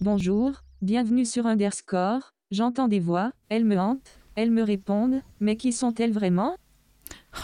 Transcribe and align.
Bonjour, 0.00 0.62
bienvenue 0.80 1.26
sur 1.26 1.46
Underscore. 1.46 2.32
J'entends 2.50 2.88
des 2.88 2.98
voix, 2.98 3.30
elles 3.50 3.66
me 3.66 3.78
hantent, 3.78 4.18
elles 4.36 4.50
me 4.50 4.62
répondent, 4.62 5.20
mais 5.38 5.56
qui 5.56 5.70
sont-elles 5.70 6.12
vraiment? 6.12 6.56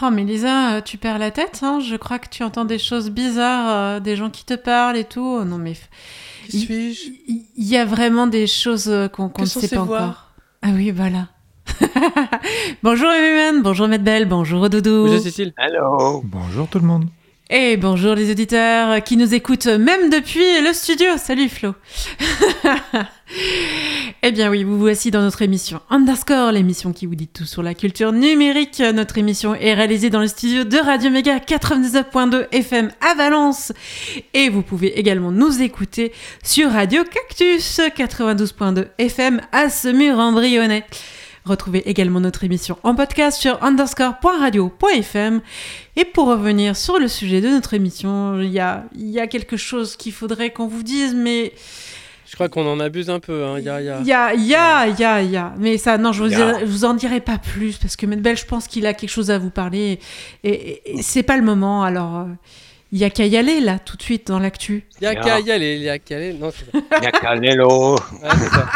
Oh, 0.01 0.09
mais 0.11 0.23
Lisa, 0.23 0.75
euh, 0.75 0.81
tu 0.81 0.97
perds 0.97 1.19
la 1.19 1.31
tête, 1.31 1.61
hein 1.63 1.79
Je 1.79 1.95
crois 1.95 2.19
que 2.19 2.27
tu 2.29 2.43
entends 2.43 2.65
des 2.65 2.79
choses 2.79 3.09
bizarres, 3.09 3.69
euh, 3.69 3.99
des 3.99 4.15
gens 4.15 4.29
qui 4.29 4.43
te 4.43 4.55
parlent 4.55 4.97
et 4.97 5.05
tout. 5.05 5.37
Oh, 5.41 5.45
non, 5.45 5.57
mais. 5.57 5.73
Qui 6.49 6.59
suis-je? 6.59 7.09
Il 7.27 7.63
y 7.65 7.77
a 7.77 7.85
vraiment 7.85 8.27
des 8.27 8.45
choses 8.47 8.87
euh, 8.89 9.07
qu'on 9.07 9.31
ne 9.39 9.45
sait 9.45 9.67
ces 9.67 9.75
pas 9.75 9.83
voix? 9.83 10.01
encore. 10.01 10.31
Ah 10.61 10.69
oui, 10.73 10.91
voilà. 10.91 11.27
bonjour 12.83 13.09
Evan, 13.11 13.63
bonjour 13.63 13.87
Maître 13.87 14.03
Belle, 14.03 14.27
bonjour 14.27 14.69
Doudou. 14.69 15.05
Bonjour 15.05 15.19
Cécile. 15.19 15.53
Allô? 15.57 16.21
Bonjour 16.23 16.67
tout 16.67 16.79
le 16.79 16.85
monde. 16.85 17.05
Et 17.51 17.77
bonjour 17.77 18.15
les 18.15 18.31
auditeurs 18.31 19.03
qui 19.03 19.17
nous 19.17 19.35
écoutent 19.35 19.67
même 19.67 20.09
depuis 20.09 20.61
le 20.63 20.73
studio. 20.73 21.09
Salut 21.15 21.47
Flo. 21.47 21.75
eh 24.23 24.31
bien 24.31 24.49
oui, 24.49 24.63
vous 24.63 24.79
voici 24.79 25.11
dans 25.11 25.21
notre 25.21 25.43
émission 25.43 25.79
Underscore, 25.91 26.51
l'émission 26.53 26.91
qui 26.91 27.05
vous 27.05 27.13
dit 27.13 27.27
tout 27.27 27.45
sur 27.45 27.61
la 27.61 27.75
culture 27.75 28.11
numérique. 28.13 28.79
Notre 28.79 29.19
émission 29.19 29.53
est 29.53 29.75
réalisée 29.75 30.09
dans 30.09 30.21
le 30.21 30.27
studio 30.27 30.63
de 30.63 30.77
Radio 30.77 31.11
Méga 31.11 31.37
99.2 31.37 32.47
FM 32.51 32.89
à 32.99 33.13
Valence. 33.13 33.73
Et 34.33 34.49
vous 34.49 34.63
pouvez 34.63 34.97
également 34.97 35.31
nous 35.31 35.61
écouter 35.61 36.13
sur 36.43 36.71
Radio 36.71 37.03
Cactus 37.03 37.79
92.2 37.95 38.87
FM 38.97 39.39
à 39.51 39.69
Semur-en-Brionnais. 39.69 40.83
Retrouvez 41.45 41.87
également 41.87 42.19
notre 42.19 42.43
émission 42.43 42.77
en 42.83 42.95
podcast 42.95 43.39
sur 43.39 43.63
underscore.radio.fm. 43.63 45.41
Et 45.95 46.03
pour 46.05 46.27
revenir 46.27 46.75
sur 46.75 46.97
le 46.97 47.07
sujet 47.07 47.39
de 47.39 47.49
notre 47.49 47.73
émission, 47.75 48.39
il 48.41 48.49
y 48.51 48.59
a, 48.59 48.85
il 48.95 49.09
y 49.09 49.19
a 49.19 49.27
quelque 49.27 49.55
chose 49.55 49.95
qu'il 49.95 50.11
faudrait 50.11 50.49
qu'on 50.49 50.67
vous 50.67 50.81
dise, 50.81 51.13
mais 51.13 51.53
Je 52.25 52.33
crois 52.33 52.49
qu'on 52.49 52.65
en 52.67 52.79
abuse 52.79 53.11
un 53.11 53.19
peu. 53.19 53.45
Hein. 53.45 53.59
Il 53.59 53.65
y 53.65 53.69
a, 53.69 53.79
il 53.79 53.85
y 53.85 53.89
a- 53.91 53.99
il 54.01 54.07
y 54.07 54.13
a, 54.13 54.33
il 54.33 54.45
y 54.47 54.55
a, 54.55 54.87
il 54.87 54.99
y 54.99 55.03
a, 55.05 55.21
il 55.21 55.31
y 55.31 55.37
a. 55.37 55.53
Mais 55.59 55.77
ça, 55.77 55.99
non, 55.99 56.11
je 56.13 56.23
vous, 56.23 56.29
dirai- 56.29 56.61
je 56.61 56.65
vous 56.65 56.83
en 56.83 56.95
dirai 56.95 57.19
pas 57.21 57.37
plus 57.37 57.77
parce 57.77 57.95
que 57.95 58.07
Medbel, 58.07 58.35
je 58.35 58.45
pense 58.45 58.67
qu'il 58.67 58.87
a 58.87 58.95
quelque 58.95 59.11
chose 59.11 59.29
à 59.29 59.37
vous 59.37 59.51
parler 59.51 59.99
et, 60.43 60.49
et- 60.51 60.97
et 60.97 61.01
c'est 61.03 61.21
pas 61.23 61.37
le 61.37 61.43
moment. 61.43 61.83
Alors, 61.83 62.17
euh, 62.21 62.25
il 62.91 62.97
y 62.97 63.03
a 63.03 63.11
qu'à 63.11 63.27
y 63.27 63.37
aller 63.37 63.59
là, 63.59 63.77
tout 63.77 63.97
de 63.97 64.01
suite 64.01 64.25
dans 64.27 64.39
l'actu. 64.39 64.85
Il 64.99 65.03
y 65.03 65.07
a 65.07 65.13
qu'à 65.13 65.39
y 65.41 65.51
aller. 65.51 65.75
Il 65.75 65.83
y 65.83 65.89
a 65.89 65.99
qu'à 65.99 66.15
aller. 66.15 66.33
Non, 66.33 66.49
c'est 66.51 66.65
ça. 66.71 66.85
Il 66.97 67.03
y 67.03 67.07
a. 67.07 67.11
Ouais, 68.23 68.29
c'est 68.39 68.49
ça. 68.49 68.67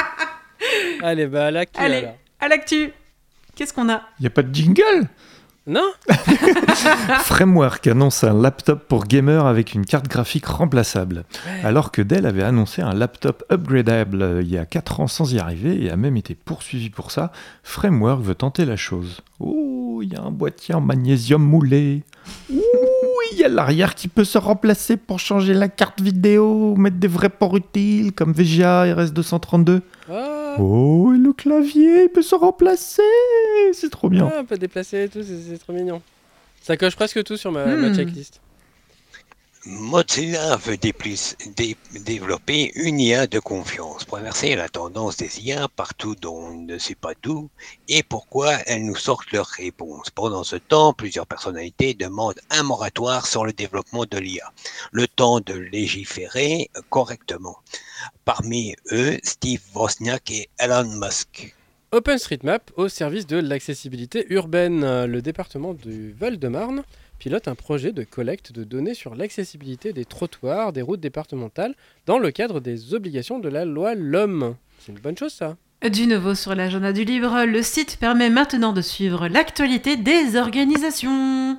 Allez, 1.02 1.26
bah 1.26 1.50
là, 1.52 1.64
Allez. 1.76 1.96
alors 1.98 2.14
À 2.42 2.48
l'actu, 2.48 2.94
qu'est-ce 3.56 3.74
qu'on 3.74 3.90
a? 3.90 4.02
Il 4.20 4.22
n'y 4.22 4.28
a 4.28 4.30
pas 4.30 4.44
de 4.44 4.56
jingle? 4.56 5.10
Non 5.68 5.92
Framework 7.26 7.86
annonce 7.86 8.24
un 8.24 8.34
laptop 8.34 8.88
pour 8.88 9.06
gamer 9.06 9.46
avec 9.46 9.74
une 9.74 9.86
carte 9.86 10.08
graphique 10.08 10.46
remplaçable. 10.46 11.26
Alors 11.66 11.92
que 11.92 12.02
Dell 12.02 12.26
avait 12.26 12.44
annoncé 12.44 12.82
un 12.82 12.94
laptop 12.94 13.44
upgradable 13.52 14.22
euh, 14.22 14.42
il 14.42 14.50
y 14.50 14.58
a 14.58 14.66
4 14.66 15.02
ans 15.02 15.08
sans 15.08 15.34
y 15.34 15.38
arriver 15.38 15.84
et 15.84 15.92
a 15.92 15.98
même 15.98 16.16
été 16.16 16.34
poursuivi 16.34 16.90
pour 16.90 17.12
ça, 17.12 17.34
Framework 17.64 18.22
veut 18.22 18.36
tenter 18.36 18.64
la 18.64 18.78
chose. 18.78 19.20
Oh, 19.40 20.00
il 20.02 20.14
y 20.14 20.16
a 20.16 20.22
un 20.22 20.32
boîtier 20.32 20.74
en 20.74 20.82
magnésium 20.82 21.44
moulé. 21.44 22.04
Ouh, 22.50 22.62
il 23.34 23.38
y 23.38 23.44
a 23.44 23.50
l'arrière 23.50 23.96
qui 23.96 24.08
peut 24.08 24.24
se 24.24 24.38
remplacer 24.38 24.96
pour 24.96 25.20
changer 25.20 25.54
la 25.54 25.68
carte 25.68 26.00
vidéo, 26.00 26.76
mettre 26.78 26.98
des 26.98 27.08
vrais 27.08 27.30
ports 27.30 27.58
utiles 27.58 28.14
comme 28.14 28.32
VGA, 28.32 28.86
RS232. 28.96 29.82
Oh, 30.58 31.12
et 31.14 31.18
le 31.18 31.34
clavier, 31.34 32.04
il 32.04 32.10
peut 32.10 32.22
se 32.22 32.36
remplacer. 32.36 33.02
C'est 33.74 33.90
trop 33.90 34.10
bien. 34.10 34.30
ah, 34.34 34.40
on 34.42 34.46
peut 34.46 34.58
déplacer 34.58 35.04
et 35.04 35.10
tout, 35.10 35.22
c'est 35.24 35.38
c'est 35.50 35.58
trop 35.58 35.74
mignon. 35.74 36.02
Ça 36.62 36.76
coche 36.78 36.96
presque 36.96 37.24
tout 37.24 37.38
sur 37.38 37.52
ma, 37.52 37.66
Hmm. 37.66 37.82
ma 37.82 37.94
checklist. 37.94 38.42
Mozilla 39.72 40.56
veut 40.56 40.78
développer 40.78 42.72
une 42.74 43.00
IA 43.00 43.28
de 43.28 43.38
confiance 43.38 44.04
pour 44.04 44.18
inverser 44.18 44.56
la 44.56 44.68
tendance 44.68 45.18
des 45.18 45.42
IA 45.42 45.68
partout 45.68 46.16
dont 46.16 46.38
on 46.38 46.56
ne 46.56 46.80
sait 46.80 46.96
pas 46.96 47.14
d'où 47.22 47.52
et 47.88 48.02
pourquoi 48.02 48.52
elles 48.66 48.84
nous 48.84 48.96
sortent 48.96 49.32
leurs 49.32 49.46
réponses. 49.46 50.10
Pendant 50.10 50.44
ce 50.44 50.56
temps, 50.56 50.92
plusieurs 50.94 51.28
personnalités 51.28 51.94
demandent 51.94 52.40
un 52.50 52.64
moratoire 52.64 53.28
sur 53.28 53.46
le 53.46 53.54
développement 53.54 54.06
de 54.10 54.18
l'IA, 54.18 54.52
le 54.92 55.08
temps 55.08 55.40
de 55.40 55.54
légiférer 55.54 56.72
correctement. 56.90 57.60
Parmi 58.26 58.76
eux, 58.92 59.20
Steve 59.22 59.62
Wozniak 59.76 60.32
et 60.32 60.50
Elon 60.58 60.86
Musk. 61.00 61.56
OpenStreetMap 61.92 62.72
au 62.76 62.88
service 62.88 63.28
de 63.28 63.38
l'accessibilité 63.38 64.26
urbaine. 64.30 65.06
Le 65.06 65.22
département 65.22 65.76
du 65.76 66.12
Val-de-Marne 66.14 66.84
pilote 67.20 67.48
un 67.48 67.56
projet 67.56 67.92
de 67.92 68.04
collecte 68.04 68.52
de 68.52 68.64
données 68.64 68.94
sur 68.94 69.14
l'accessibilité 69.14 69.94
des 69.94 70.06
trottoirs, 70.06 70.74
des 70.74 70.82
routes 70.82 71.02
départementales, 71.02 71.76
dans 72.06 72.18
le 72.18 72.32
cadre 72.32 72.62
des 72.62 72.94
obligations 72.94 73.40
de 73.40 73.50
la 73.50 73.66
loi 73.66 73.94
LOM. 73.94 74.56
C'est 74.80 74.94
une 74.94 75.00
bonne 75.00 75.18
chose 75.18 75.34
ça. 75.34 75.58
Du 75.92 76.08
nouveau 76.08 76.36
sur 76.36 76.56
l'agenda 76.56 76.92
du 76.92 77.04
livre, 77.04 77.46
le 77.46 77.62
site 77.62 77.98
permet 78.00 78.30
maintenant 78.30 78.74
de 78.74 78.82
suivre 78.82 79.28
l'actualité 79.28 79.96
des 79.98 80.36
organisations. 80.38 81.58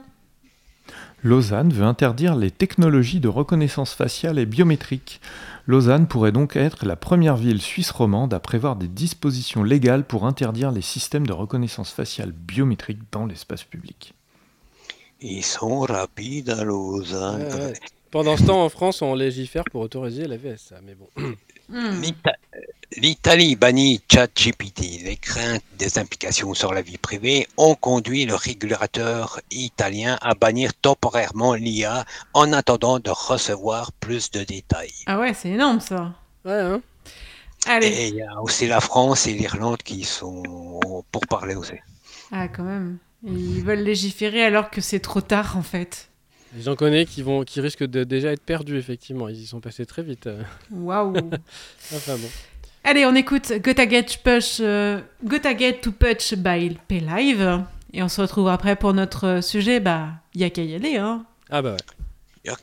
Lausanne 1.22 1.72
veut 1.72 1.84
interdire 1.84 2.34
les 2.34 2.50
technologies 2.50 3.20
de 3.20 3.28
reconnaissance 3.28 3.92
faciale 3.92 4.38
et 4.38 4.46
biométrique. 4.46 5.20
Lausanne 5.66 6.06
pourrait 6.06 6.32
donc 6.32 6.56
être 6.56 6.86
la 6.86 6.96
première 6.96 7.36
ville 7.36 7.60
suisse 7.60 7.90
romande 7.90 8.32
à 8.32 8.40
prévoir 8.40 8.76
des 8.76 8.88
dispositions 8.88 9.62
légales 9.62 10.04
pour 10.04 10.26
interdire 10.26 10.72
les 10.72 10.80
systèmes 10.80 11.26
de 11.26 11.32
reconnaissance 11.34 11.90
faciale 11.90 12.32
biométrique 12.32 13.00
dans 13.12 13.26
l'espace 13.26 13.64
public. 13.64 14.14
Ils 15.20 15.44
sont 15.44 15.80
rapides 15.80 16.50
à 16.50 16.64
Lausanne. 16.64 17.42
Ouais, 17.42 17.54
ouais. 17.66 17.72
Pendant 18.10 18.36
ce 18.36 18.44
temps, 18.44 18.64
en 18.64 18.68
France, 18.68 19.02
on 19.02 19.14
légifère 19.14 19.64
pour 19.70 19.82
autoriser 19.82 20.26
la 20.26 20.36
VSA. 20.36 20.76
Mais 20.84 20.94
bon. 20.94 21.08
Hmm. 21.68 22.00
L'Ita- 22.00 22.34
L'Italie 22.96 23.54
bannit 23.54 24.02
ChatGPT. 24.10 25.02
Les 25.04 25.16
craintes 25.16 25.62
des 25.78 25.96
implications 26.00 26.52
sur 26.54 26.74
la 26.74 26.82
vie 26.82 26.98
privée 26.98 27.46
ont 27.56 27.76
conduit 27.76 28.24
le 28.26 28.34
régulateur 28.34 29.40
italien 29.52 30.18
à 30.22 30.34
bannir 30.34 30.74
temporairement 30.74 31.54
l'IA 31.54 32.04
en 32.34 32.52
attendant 32.52 32.98
de 32.98 33.10
recevoir 33.10 33.92
plus 33.92 34.32
de 34.32 34.42
détails. 34.42 34.90
Ah 35.06 35.20
ouais, 35.20 35.32
c'est 35.34 35.50
énorme 35.50 35.78
ça. 35.78 36.12
Ouais, 36.44 36.52
hein 36.58 36.82
Allez. 37.66 37.86
Et 37.86 38.08
il 38.08 38.14
y 38.16 38.22
a 38.22 38.40
aussi 38.42 38.66
la 38.66 38.80
France 38.80 39.28
et 39.28 39.34
l'Irlande 39.34 39.76
qui 39.84 40.02
sont 40.02 40.42
pour 41.12 41.26
parler 41.28 41.54
aussi. 41.54 41.74
Ah, 42.32 42.48
quand 42.48 42.64
même. 42.64 42.98
Ils 43.24 43.62
veulent 43.62 43.82
légiférer 43.82 44.42
alors 44.42 44.70
que 44.70 44.80
c'est 44.80 45.00
trop 45.00 45.20
tard 45.20 45.56
en 45.56 45.62
fait. 45.62 46.08
J'en 46.58 46.74
connais 46.74 47.06
qui, 47.06 47.22
vont, 47.22 47.44
qui 47.44 47.60
risquent 47.60 47.86
de 47.86 48.02
déjà 48.02 48.32
être 48.32 48.42
perdus, 48.42 48.76
effectivement. 48.76 49.28
Ils 49.28 49.40
y 49.42 49.46
sont 49.46 49.60
passés 49.60 49.86
très 49.86 50.02
vite. 50.02 50.26
euh. 50.26 50.42
Waouh. 50.72 51.14
Enfin 51.94 52.16
bon. 52.16 52.28
Allez, 52.82 53.04
on 53.06 53.14
écoute 53.14 53.52
Gotta 53.62 53.88
Get, 53.88 54.06
Push, 54.24 54.58
euh, 54.60 55.00
Gotta 55.22 55.56
Get 55.56 55.74
to 55.82 55.92
Punch 55.92 56.34
by 56.34 56.76
P-Live. 56.88 57.62
Et 57.92 58.02
on 58.02 58.08
se 58.08 58.20
retrouve 58.20 58.48
après 58.48 58.74
pour 58.74 58.94
notre 58.94 59.42
sujet. 59.42 59.78
Bah, 59.80 60.08
y 60.34 60.42
a 60.44 60.50
qu'à 60.50 60.62
y 60.62 60.74
aller, 60.74 60.96
hein. 60.96 61.24
Ah 61.50 61.62
bah 61.62 61.72
ouais. 61.72 61.76
Il 62.44 62.48
y 62.48 62.50
a 62.50 62.56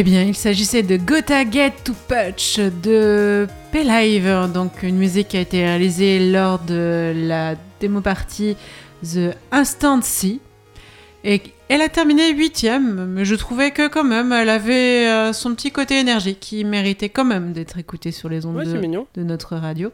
Eh 0.00 0.04
bien, 0.04 0.22
il 0.22 0.36
s'agissait 0.36 0.84
de 0.84 0.96
Gotta 0.96 1.42
Get 1.50 1.72
to 1.82 1.92
Punch 2.06 2.60
de 2.84 3.48
P-Live, 3.72 4.52
donc 4.54 4.84
une 4.84 4.96
musique 4.96 5.26
qui 5.26 5.36
a 5.36 5.40
été 5.40 5.64
réalisée 5.64 6.30
lors 6.30 6.60
de 6.60 7.12
la 7.16 7.56
démo 7.80 8.00
partie 8.00 8.56
The 9.02 9.34
Instant 9.50 10.00
Sea. 10.00 10.40
Et 11.24 11.42
elle 11.68 11.82
a 11.82 11.88
terminé 11.88 12.32
huitième, 12.32 13.06
mais 13.06 13.24
je 13.24 13.34
trouvais 13.34 13.72
que 13.72 13.88
quand 13.88 14.04
même, 14.04 14.30
elle 14.30 14.50
avait 14.50 15.08
euh, 15.08 15.32
son 15.32 15.52
petit 15.56 15.72
côté 15.72 15.98
énergique 15.98 16.38
qui 16.38 16.64
méritait 16.64 17.08
quand 17.08 17.24
même 17.24 17.52
d'être 17.52 17.76
écoutée 17.76 18.12
sur 18.12 18.28
les 18.28 18.46
ondes 18.46 18.54
Ouais, 18.54 18.66
de, 18.66 19.22
notre 19.24 19.56
radio. 19.56 19.90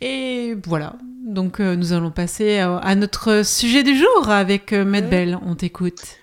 Et 0.00 0.56
voilà, 0.66 0.96
donc 1.24 1.60
euh, 1.60 1.76
nous 1.76 1.92
allons 1.92 2.10
passer 2.10 2.58
à, 2.58 2.78
à 2.78 2.96
notre 2.96 3.46
sujet 3.46 3.84
du 3.84 3.96
jour 3.96 4.28
avec 4.28 4.72
euh, 4.72 4.84
Matt 4.84 5.04
Ouais. 5.04 5.10
Bell. 5.10 5.38
On 5.46 5.54
t'écoute. 5.54 6.19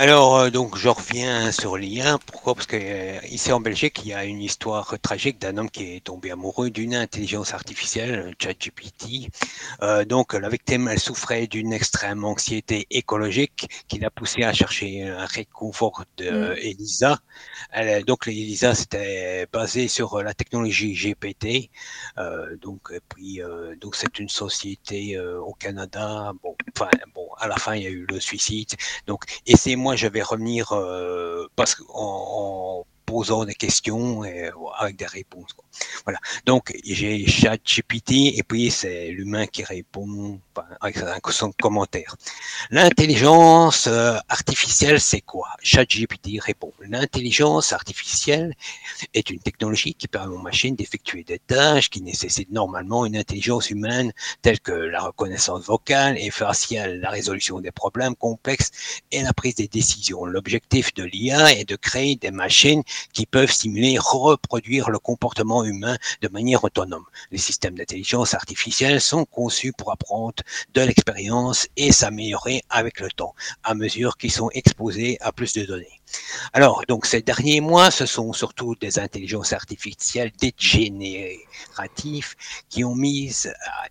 Alors, 0.00 0.36
euh, 0.36 0.50
donc, 0.50 0.76
je 0.78 0.88
reviens 0.88 1.50
sur 1.50 1.76
l'IA. 1.76 2.18
Pourquoi? 2.24 2.54
Parce 2.54 2.68
que 2.68 2.76
euh, 2.78 3.18
ici 3.30 3.50
en 3.52 3.58
Belgique, 3.58 4.00
il 4.04 4.10
y 4.10 4.14
a 4.14 4.24
une 4.24 4.40
histoire 4.40 4.96
tragique 5.00 5.40
d'un 5.40 5.56
homme 5.56 5.68
qui 5.68 5.96
est 5.96 6.04
tombé 6.04 6.30
amoureux 6.30 6.70
d'une 6.70 6.94
intelligence 6.94 7.52
artificielle, 7.52 8.32
ChatGPT. 8.40 9.28
Euh, 9.82 10.04
donc, 10.04 10.34
la 10.34 10.48
victime, 10.48 10.86
elle 10.86 11.00
souffrait 11.00 11.48
d'une 11.48 11.72
extrême 11.72 12.24
anxiété 12.24 12.86
écologique 12.90 13.68
qui 13.88 13.98
l'a 13.98 14.10
poussé 14.10 14.44
à 14.44 14.52
chercher 14.52 15.02
un 15.02 15.26
réconfort 15.26 16.04
de 16.16 16.26
euh, 16.26 16.54
Elisa. 16.62 17.18
Elle, 17.72 18.04
donc, 18.04 18.28
Elisa, 18.28 18.74
c'était 18.76 19.46
basé 19.52 19.88
sur 19.88 20.22
la 20.22 20.32
technologie 20.32 20.92
GPT. 20.94 21.70
Euh, 22.18 22.56
donc, 22.56 22.90
et 22.94 23.00
puis, 23.08 23.42
euh, 23.42 23.74
donc, 23.76 23.96
c'est 23.96 24.18
une 24.18 24.28
société 24.28 25.16
euh, 25.16 25.40
au 25.40 25.54
Canada. 25.54 26.32
Bon, 26.42 26.54
enfin, 26.76 26.90
bon, 27.14 27.28
à 27.38 27.48
la 27.48 27.56
fin, 27.56 27.74
il 27.74 27.82
y 27.82 27.86
a 27.86 27.90
eu 27.90 28.06
le 28.08 28.20
suicide. 28.20 28.70
Donc, 29.06 29.24
et 29.46 29.56
c'est 29.56 29.76
moi, 29.76 29.87
je 29.96 30.06
vais 30.06 30.22
revenir 30.22 30.72
euh, 30.72 31.46
parce 31.56 31.82
en, 31.88 32.84
posant 33.06 33.44
des 33.46 33.54
questions 33.54 34.22
et, 34.24 34.48
euh, 34.48 34.52
avec 34.78 34.96
des 34.96 35.06
réponses. 35.06 35.56
Voilà. 36.04 36.18
Donc, 36.46 36.74
j'ai 36.84 37.26
ChatGPT 37.26 38.36
et 38.38 38.42
puis 38.46 38.70
c'est 38.70 39.08
l'humain 39.08 39.46
qui 39.46 39.64
répond 39.64 40.40
avec 40.80 40.98
son 41.30 41.52
commentaire. 41.52 42.16
L'intelligence 42.70 43.86
euh, 43.86 44.16
artificielle, 44.28 45.00
c'est 45.00 45.20
quoi? 45.20 45.48
ChatGPT 45.62 46.40
répond. 46.40 46.72
L'intelligence 46.80 47.72
artificielle 47.72 48.54
est 49.14 49.30
une 49.30 49.38
technologie 49.38 49.94
qui 49.94 50.08
permet 50.08 50.34
aux 50.34 50.40
machines 50.40 50.74
d'effectuer 50.74 51.24
des 51.24 51.38
tâches 51.38 51.90
qui 51.90 52.02
nécessitent 52.02 52.50
normalement 52.50 53.06
une 53.06 53.16
intelligence 53.16 53.70
humaine 53.70 54.12
telles 54.42 54.60
que 54.60 54.72
la 54.72 55.00
reconnaissance 55.00 55.64
vocale 55.64 56.18
et 56.18 56.30
faciale, 56.30 57.00
la 57.00 57.10
résolution 57.10 57.60
des 57.60 57.70
problèmes 57.70 58.16
complexes 58.16 58.70
et 59.12 59.22
la 59.22 59.32
prise 59.32 59.56
des 59.56 59.68
décisions. 59.68 60.24
L'objectif 60.24 60.94
de 60.94 61.04
l'IA 61.04 61.52
est 61.52 61.68
de 61.68 61.76
créer 61.76 62.16
des 62.16 62.30
machines 62.30 62.82
qui 63.12 63.26
peuvent 63.26 63.50
simuler, 63.50 63.98
reproduire 63.98 64.90
le 64.90 64.98
comportement 64.98 65.64
humain 65.64 65.67
de 65.72 66.28
manière 66.28 66.64
autonome. 66.64 67.04
Les 67.30 67.38
systèmes 67.38 67.76
d'intelligence 67.76 68.34
artificielle 68.34 69.00
sont 69.00 69.24
conçus 69.24 69.72
pour 69.72 69.92
apprendre 69.92 70.42
de 70.74 70.80
l'expérience 70.80 71.68
et 71.76 71.92
s'améliorer 71.92 72.62
avec 72.70 73.00
le 73.00 73.10
temps, 73.10 73.34
à 73.64 73.74
mesure 73.74 74.16
qu'ils 74.16 74.32
sont 74.32 74.50
exposés 74.52 75.18
à 75.20 75.32
plus 75.32 75.52
de 75.52 75.64
données. 75.64 76.00
Alors, 76.52 76.84
donc 76.88 77.04
ces 77.04 77.20
derniers 77.20 77.60
mois, 77.60 77.90
ce 77.90 78.06
sont 78.06 78.32
surtout 78.32 78.74
des 78.76 78.98
intelligences 78.98 79.52
artificielles 79.52 80.32
dégénératives 80.40 82.34
qui 82.70 82.84
ont 82.84 82.94
mis 82.94 83.34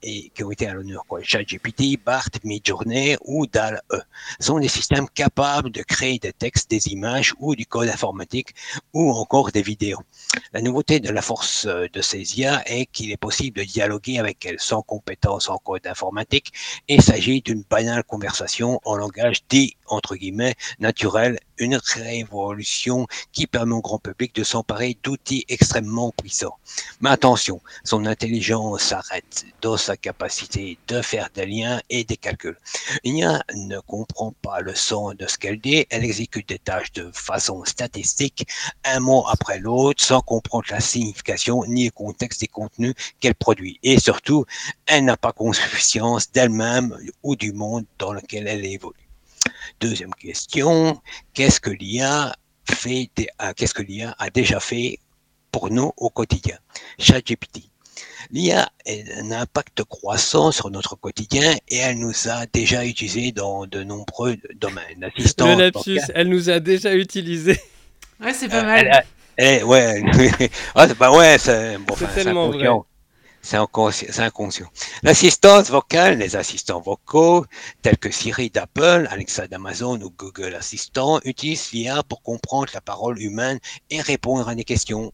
et 0.02 0.32
qui 0.34 0.44
ont 0.44 0.52
été 0.52 0.68
à 0.68 0.74
l'honneur. 0.74 1.04
ChatGPT, 1.22 2.00
BART, 2.04 2.30
Midjourney 2.44 3.18
ou 3.26 3.46
DAL-E 3.46 4.02
sont 4.40 4.60
des 4.60 4.68
systèmes 4.68 5.08
capables 5.10 5.70
de 5.72 5.84
créer 5.84 6.18
des 6.20 6.34
textes, 6.34 6.70
des 6.72 6.88
images 6.88 7.34
ou 7.40 7.56
du 7.56 7.66
code 7.66 7.90
informatique 7.90 8.56
ou 8.94 9.12
encore 9.12 9.52
des 9.52 9.62
vidéos. 9.62 10.02
La 10.54 10.62
nouveauté 10.62 11.00
de 11.00 11.12
la 11.12 11.22
force 11.22 11.67
euh, 11.68 11.88
de 11.92 12.02
ces 12.02 12.40
IA 12.40 12.64
est 12.66 12.86
qu'il 12.88 13.12
est 13.12 13.18
possible 13.18 13.60
de 13.60 13.64
dialoguer 13.64 14.20
avec 14.20 14.46
elles 14.46 14.60
sans 14.60 14.82
compétences 14.82 15.50
en 15.50 15.58
code 15.58 15.86
informatique. 15.88 16.54
Il 16.88 17.02
s'agit 17.02 17.42
d'une 17.42 17.64
banale 17.70 18.04
conversation 18.04 18.80
en 18.86 18.96
langage 18.96 19.46
dit 19.50 19.77
entre 19.88 20.16
guillemets 20.16 20.56
naturel, 20.80 21.40
une 21.58 21.80
révolution 21.96 23.08
qui 23.32 23.48
permet 23.48 23.74
au 23.74 23.82
grand 23.82 24.00
public 24.00 24.36
de 24.36 24.44
s'emparer 24.44 24.98
d'outils 25.04 25.46
extrêmement 25.50 26.12
puissants. 26.12 26.58
Mais 27.02 27.10
attention, 27.10 27.62
son 27.84 28.06
intelligence 28.06 28.84
s'arrête 28.84 29.46
dans 29.62 29.78
sa 29.78 29.98
capacité 29.98 30.78
de 30.88 31.02
faire 31.02 31.30
des 31.34 31.46
liens 31.46 31.82
et 31.90 32.04
des 32.04 32.18
calculs. 32.18 32.58
L'IA 33.04 33.44
ne 33.56 33.80
comprend 33.80 34.34
pas 34.42 34.62
le 34.62 34.76
son 34.76 35.14
de 35.14 35.26
ce 35.28 35.38
qu'elle 35.38 35.60
dit, 35.60 35.86
elle 35.90 36.04
exécute 36.04 36.50
des 36.50 36.60
tâches 36.60 36.92
de 36.94 37.10
façon 37.14 37.64
statistique, 37.66 38.48
un 38.84 39.00
mot 39.00 39.26
après 39.28 39.60
l'autre, 39.60 40.04
sans 40.04 40.22
comprendre 40.22 40.66
la 40.70 40.80
signification 40.80 41.64
ni 41.66 41.86
le 41.86 41.92
contexte 41.92 42.42
des 42.42 42.48
contenus 42.48 42.94
qu'elle 43.20 43.36
produit. 43.36 43.80
Et 43.84 44.00
surtout, 44.00 44.46
elle 44.86 45.06
n'a 45.06 45.18
pas 45.18 45.32
conscience 45.32 46.32
d'elle-même 46.32 46.98
ou 47.24 47.36
du 47.36 47.52
monde 47.52 47.86
dans 47.98 48.14
lequel 48.14 48.48
elle 48.48 48.66
évolue. 48.66 49.07
Deuxième 49.80 50.14
question, 50.14 51.00
qu'est-ce 51.34 51.60
que 51.60 51.70
l'IA 51.70 52.36
fait, 52.70 53.10
euh, 53.42 53.54
qu'est-ce 53.56 53.74
que 53.74 53.82
l'IA 53.84 54.16
a 54.20 54.30
déjà 54.30 54.60
fait 54.60 55.00
pour 55.52 55.70
nous 55.70 55.92
au 55.98 56.10
quotidien? 56.10 56.58
ChatGPT. 57.00 57.70
L'IA 58.32 58.64
a 58.86 58.92
un 59.20 59.32
impact 59.32 59.84
croissant 59.86 60.52
sur 60.52 60.70
notre 60.70 60.96
quotidien 60.96 61.56
et 61.70 61.78
elle 61.78 61.98
nous 62.00 62.14
a 62.30 62.46
déjà 62.48 62.86
utilisés 62.86 63.32
dans 63.32 63.66
de 63.66 63.84
nombreux 63.84 64.36
domaines. 64.56 64.86
Le 65.00 65.08
L'assistante 65.08 65.60
lapsus, 65.60 66.00
elle 66.14 66.28
nous 66.30 66.50
a 66.50 66.60
déjà 66.60 66.94
utilisé. 66.94 67.60
Ouais, 68.22 68.34
c'est 68.34 68.50
pas 68.50 68.62
Euh, 68.62 68.64
mal. 68.64 68.80
elle 68.86 68.92
a- 68.92 69.04
elle- 69.38 69.64
ouais, 69.64 70.02
ah, 70.76 70.88
c'est- 70.88 70.98
bah 70.98 71.12
ouais, 71.16 71.38
c'est 71.40 71.78
bon, 71.78 71.94
enfin, 71.94 72.08
tellement 72.14 72.50
inconscient. 72.50 72.86
C'est 73.42 73.56
inconscient. 73.58 74.68
L'assistance 75.04 75.70
vocale, 75.70 76.18
les 76.18 76.36
assistants 76.36 76.82
vocaux, 76.82 77.46
tels 77.82 77.98
que 77.98 78.12
Siri 78.12 78.50
d'Apple, 78.50 79.08
Alexa 79.10 79.48
d'Amazon 79.48 80.02
ou 80.02 80.10
Google 80.10 80.56
Assistant, 80.56 81.22
utilisent 81.24 81.72
l'IA 81.72 82.04
pour 82.04 82.22
comprendre 82.22 82.72
la 82.74 82.82
parole 82.82 83.22
humaine 83.22 83.60
et 83.90 84.02
répondre 84.02 84.50
à 84.50 84.56
des 84.56 84.66
questions. 84.66 85.14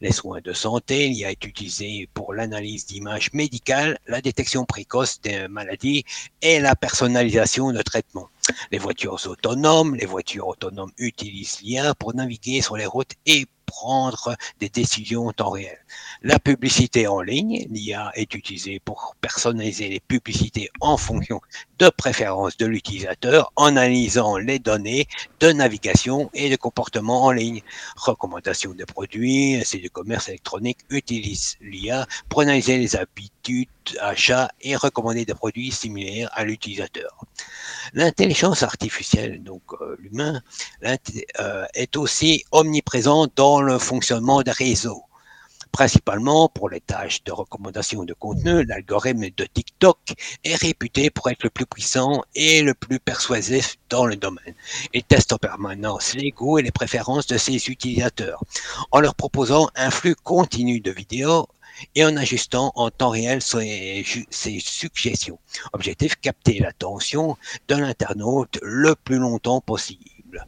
Les 0.00 0.12
soins 0.12 0.40
de 0.40 0.52
santé, 0.52 1.08
l'IA 1.08 1.30
est 1.30 1.44
utilisé 1.44 2.08
pour 2.14 2.34
l'analyse 2.34 2.86
d'images 2.86 3.32
médicales, 3.32 3.98
la 4.06 4.20
détection 4.20 4.64
précoce 4.64 5.20
des 5.20 5.46
maladies 5.46 6.04
et 6.42 6.58
la 6.58 6.74
personnalisation 6.74 7.70
de 7.72 7.82
traitements. 7.82 8.28
Les 8.72 8.78
voitures 8.78 9.20
autonomes, 9.26 9.94
les 9.94 10.06
voitures 10.06 10.48
autonomes 10.48 10.92
utilisent 10.98 11.60
l'IA 11.60 11.94
pour 11.94 12.14
naviguer 12.14 12.62
sur 12.62 12.76
les 12.76 12.86
routes 12.86 13.12
et 13.26 13.46
prendre 13.66 14.34
des 14.58 14.70
décisions 14.70 15.26
en 15.28 15.32
temps 15.32 15.50
réel. 15.50 15.78
La 16.22 16.40
publicité 16.40 17.06
en 17.06 17.20
ligne, 17.20 17.64
l'IA 17.70 18.10
est 18.16 18.34
utilisée 18.34 18.80
pour 18.80 19.14
personnaliser 19.20 19.88
les 19.88 20.00
publicités 20.00 20.68
en 20.80 20.96
fonction 20.96 21.40
de 21.78 21.88
préférences 21.90 22.56
de 22.56 22.66
l'utilisateur 22.66 23.52
en 23.54 23.76
analysant 23.76 24.36
les 24.36 24.58
données 24.58 25.06
de 25.38 25.52
navigation 25.52 26.28
et 26.34 26.50
de 26.50 26.56
comportement 26.56 27.22
en 27.22 27.30
ligne. 27.30 27.62
Recommandations 27.94 28.74
de 28.74 28.84
produits, 28.84 29.62
c'est 29.64 29.78
du 29.78 29.90
commerce 29.90 30.28
électronique 30.28 30.78
utilisent 30.90 31.56
l'IA 31.60 32.08
pour 32.28 32.40
analyser 32.40 32.78
les 32.78 32.96
habitudes 32.96 33.68
d'achat 33.94 34.50
et 34.60 34.74
recommander 34.74 35.24
des 35.24 35.34
produits 35.34 35.70
similaires 35.70 36.30
à 36.32 36.44
l'utilisateur. 36.44 37.24
L'intelligence 37.94 38.64
artificielle, 38.64 39.42
donc 39.44 39.62
euh, 39.80 39.96
l'humain, 40.00 40.42
euh, 40.84 41.64
est 41.74 41.96
aussi 41.96 42.44
omniprésent 42.50 43.28
dans 43.36 43.60
le 43.60 43.78
fonctionnement 43.78 44.42
des 44.42 44.50
réseaux. 44.50 45.04
Principalement 45.72 46.48
pour 46.48 46.68
les 46.70 46.80
tâches 46.80 47.22
de 47.24 47.32
recommandation 47.32 48.04
de 48.04 48.14
contenu, 48.14 48.64
l'algorithme 48.64 49.28
de 49.36 49.44
TikTok 49.44 49.98
est 50.44 50.56
réputé 50.56 51.10
pour 51.10 51.30
être 51.30 51.44
le 51.44 51.50
plus 51.50 51.66
puissant 51.66 52.22
et 52.34 52.62
le 52.62 52.74
plus 52.74 52.98
persuasif 52.98 53.76
dans 53.88 54.06
le 54.06 54.16
domaine. 54.16 54.54
Il 54.92 55.04
teste 55.04 55.32
en 55.32 55.38
permanence 55.38 56.14
les 56.14 56.30
goûts 56.30 56.58
et 56.58 56.62
les 56.62 56.72
préférences 56.72 57.26
de 57.26 57.38
ses 57.38 57.68
utilisateurs, 57.68 58.42
en 58.90 59.00
leur 59.00 59.14
proposant 59.14 59.68
un 59.76 59.90
flux 59.90 60.16
continu 60.16 60.80
de 60.80 60.90
vidéos 60.90 61.48
et 61.94 62.04
en 62.04 62.16
ajustant 62.16 62.72
en 62.74 62.90
temps 62.90 63.10
réel 63.10 63.42
ses, 63.42 64.04
ses 64.30 64.60
suggestions. 64.60 65.38
Objectif, 65.72 66.16
capter 66.16 66.58
l'attention 66.58 67.36
de 67.68 67.76
l'internaute 67.76 68.58
le 68.62 68.94
plus 68.96 69.18
longtemps 69.18 69.60
possible. 69.60 70.46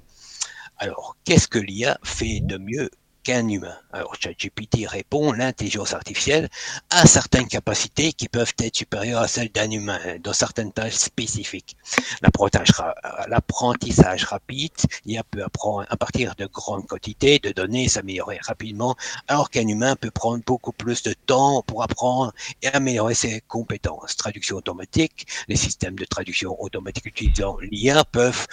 Alors, 0.78 1.16
qu'est-ce 1.24 1.46
que 1.46 1.58
l'IA 1.58 1.98
fait 2.02 2.40
de 2.40 2.56
mieux 2.56 2.90
qu'un 3.22 3.46
humain 3.48 3.76
Alors, 3.92 4.14
ChatGPT 4.14 4.86
répond, 4.86 5.32
l'intelligence 5.32 5.92
artificielle 5.94 6.48
a 6.90 7.06
certaines 7.06 7.48
capacités 7.48 8.12
qui 8.12 8.28
peuvent 8.28 8.52
être 8.58 8.76
supérieures 8.76 9.20
à 9.20 9.28
celles 9.28 9.50
d'un 9.50 9.70
humain 9.70 9.98
dans 10.22 10.32
certaines 10.32 10.72
tâches 10.72 10.94
spécifiques. 10.94 11.76
L'apprentissage 12.22 12.70
ra- 12.70 12.94
l'apprentissage 13.28 14.24
rapide, 14.24 14.72
l'IA 15.04 15.22
peut 15.24 15.42
apprendre 15.42 15.86
à 15.88 15.96
partir 15.96 16.34
de 16.36 16.46
grandes 16.46 16.86
quantités 16.86 17.38
de 17.38 17.50
données 17.50 17.88
s'améliorer 17.88 18.38
rapidement, 18.42 18.96
alors 19.28 19.50
qu'un 19.50 19.66
humain 19.66 19.96
peut 19.96 20.10
prendre 20.10 20.42
beaucoup 20.44 20.72
plus 20.72 21.02
de 21.02 21.12
temps 21.12 21.62
pour 21.62 21.82
apprendre 21.82 22.32
et 22.62 22.68
améliorer 22.68 23.14
ses 23.14 23.40
compétences. 23.42 24.16
Traduction 24.16 24.56
automatique, 24.56 25.26
les 25.48 25.56
systèmes 25.56 25.96
de 25.96 26.04
traduction 26.04 26.60
automatique 26.60 27.06
utilisant 27.06 27.58
l'IA 27.60 28.04
peuvent 28.04 28.46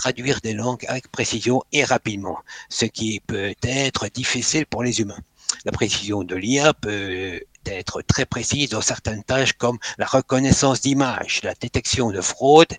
traduire 0.00 0.40
des 0.40 0.54
langues 0.54 0.86
avec 0.88 1.12
précision 1.12 1.62
et 1.72 1.84
rapidement, 1.84 2.38
ce 2.70 2.86
qui 2.86 3.20
peut 3.20 3.52
être 3.62 4.08
difficile 4.08 4.64
pour 4.64 4.82
les 4.82 5.00
humains. 5.02 5.22
La 5.66 5.72
précision 5.72 6.24
de 6.24 6.36
l'IA 6.36 6.72
peut 6.72 7.42
être 7.66 8.02
très 8.02 8.24
précise 8.24 8.70
dans 8.70 8.80
certaines 8.80 9.22
tâches 9.22 9.52
comme 9.52 9.78
la 9.98 10.06
reconnaissance 10.06 10.80
d'images, 10.80 11.40
la 11.42 11.54
détection 11.54 12.10
de 12.10 12.20
fraude 12.20 12.72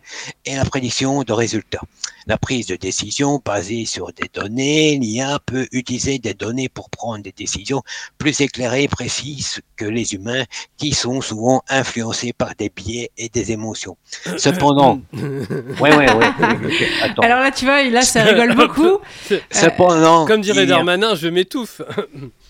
et 0.46 0.56
la 0.56 0.66
prédiction 0.66 1.24
de 1.24 1.34
résultats. 1.34 1.82
La 2.28 2.38
prise 2.38 2.68
de 2.68 2.76
décision 2.76 3.42
basée 3.44 3.86
sur 3.86 4.14
des 4.14 4.30
données, 4.32 4.98
l'IA 4.98 5.40
peut 5.46 5.68
utiliser 5.72 6.20
des 6.20 6.34
données 6.34 6.70
pour 6.70 6.90
prendre 6.90 7.24
des 7.24 7.32
décisions 7.32 7.82
plus 8.18 8.42
éclairées 8.42 8.84
et 8.84 8.88
précises 8.88 9.62
que 9.76 9.86
les 9.86 10.14
humains 10.14 10.44
qui 10.78 10.94
sont 10.94 11.22
souvent 11.22 11.64
influencés 11.68 12.34
par 12.34 12.54
des 12.56 12.70
biais 12.70 13.10
et 13.18 13.30
des 13.30 13.52
émotions. 13.52 13.98
Cependant, 14.38 15.02
ouais, 15.14 15.96
ouais, 15.96 16.14
ouais. 16.14 16.32
Attends. 17.02 17.24
Alors 17.24 17.40
là, 17.40 17.52
tu 17.52 17.66
vois, 17.66 17.84
là, 17.84 18.02
ça 18.02 18.24
rigole 18.24 18.56
beaucoup. 18.56 19.00
Cependant, 19.52 20.26
comme 20.26 20.42
dirait 20.42 20.66
Darmanin, 20.66 21.16
je 21.16 21.28
m'étouffe. 21.28 21.82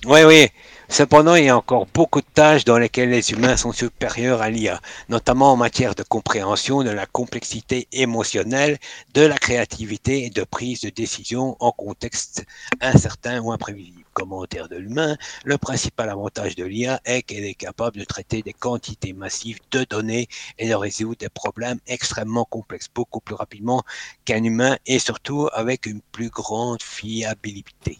Oui, 0.05 0.23
oui. 0.25 0.47
Cependant, 0.91 1.35
il 1.35 1.45
y 1.45 1.49
a 1.49 1.55
encore 1.55 1.87
beaucoup 1.93 2.19
de 2.19 2.25
tâches 2.33 2.65
dans 2.65 2.77
lesquelles 2.77 3.11
les 3.11 3.31
humains 3.31 3.55
sont 3.55 3.71
supérieurs 3.71 4.41
à 4.41 4.49
l'IA, 4.49 4.81
notamment 5.07 5.53
en 5.53 5.55
matière 5.55 5.95
de 5.95 6.03
compréhension 6.03 6.83
de 6.83 6.89
la 6.89 7.05
complexité 7.05 7.87
émotionnelle, 7.93 8.77
de 9.13 9.21
la 9.21 9.37
créativité 9.37 10.25
et 10.25 10.29
de 10.29 10.43
prise 10.43 10.81
de 10.81 10.89
décision 10.89 11.55
en 11.61 11.71
contexte 11.71 12.45
incertain 12.81 13.39
ou 13.39 13.53
imprévisible. 13.53 14.03
Commentaire 14.11 14.67
de 14.67 14.75
l'humain, 14.75 15.15
le 15.45 15.57
principal 15.57 16.09
avantage 16.09 16.57
de 16.57 16.65
l'IA 16.65 16.99
est 17.05 17.21
qu'elle 17.21 17.45
est 17.45 17.53
capable 17.53 17.97
de 17.97 18.03
traiter 18.03 18.41
des 18.41 18.51
quantités 18.51 19.13
massives 19.13 19.61
de 19.71 19.85
données 19.85 20.27
et 20.59 20.67
de 20.67 20.75
résoudre 20.75 21.19
des 21.19 21.29
problèmes 21.29 21.79
extrêmement 21.87 22.43
complexes 22.43 22.89
beaucoup 22.93 23.21
plus 23.21 23.35
rapidement 23.35 23.81
qu'un 24.25 24.43
humain 24.43 24.77
et 24.85 24.99
surtout 24.99 25.47
avec 25.53 25.85
une 25.85 26.01
plus 26.11 26.29
grande 26.29 26.83
fiabilité. 26.83 27.99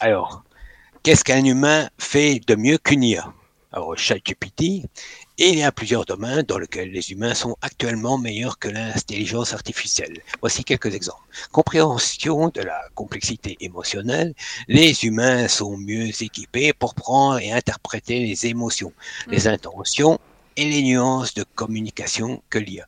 Alors, 0.00 0.42
qu'est-ce 1.02 1.24
qu'un 1.24 1.44
humain 1.44 1.88
fait 1.98 2.40
de 2.46 2.54
mieux 2.54 2.78
qu'une 2.78 3.02
IA 3.02 3.32
Alors, 3.72 3.96
ChatGPT, 3.96 4.84
il 5.38 5.58
y 5.58 5.62
a 5.62 5.72
plusieurs 5.72 6.04
domaines 6.04 6.42
dans 6.42 6.58
lesquels 6.58 6.90
les 6.90 7.12
humains 7.12 7.34
sont 7.34 7.56
actuellement 7.62 8.18
meilleurs 8.18 8.58
que 8.58 8.68
l'intelligence 8.68 9.54
artificielle. 9.54 10.20
Voici 10.40 10.64
quelques 10.64 10.94
exemples. 10.94 11.22
Compréhension 11.52 12.48
de 12.48 12.60
la 12.60 12.82
complexité 12.94 13.56
émotionnelle. 13.60 14.34
Les 14.68 15.04
humains 15.04 15.48
sont 15.48 15.76
mieux 15.78 16.08
équipés 16.22 16.72
pour 16.72 16.94
prendre 16.94 17.38
et 17.38 17.52
interpréter 17.52 18.20
les 18.20 18.46
émotions, 18.46 18.92
les 19.28 19.44
mm. 19.44 19.52
intentions 19.52 20.18
et 20.56 20.68
les 20.68 20.82
nuances 20.82 21.32
de 21.34 21.44
communication 21.54 22.42
que 22.50 22.58
l'IA. 22.58 22.86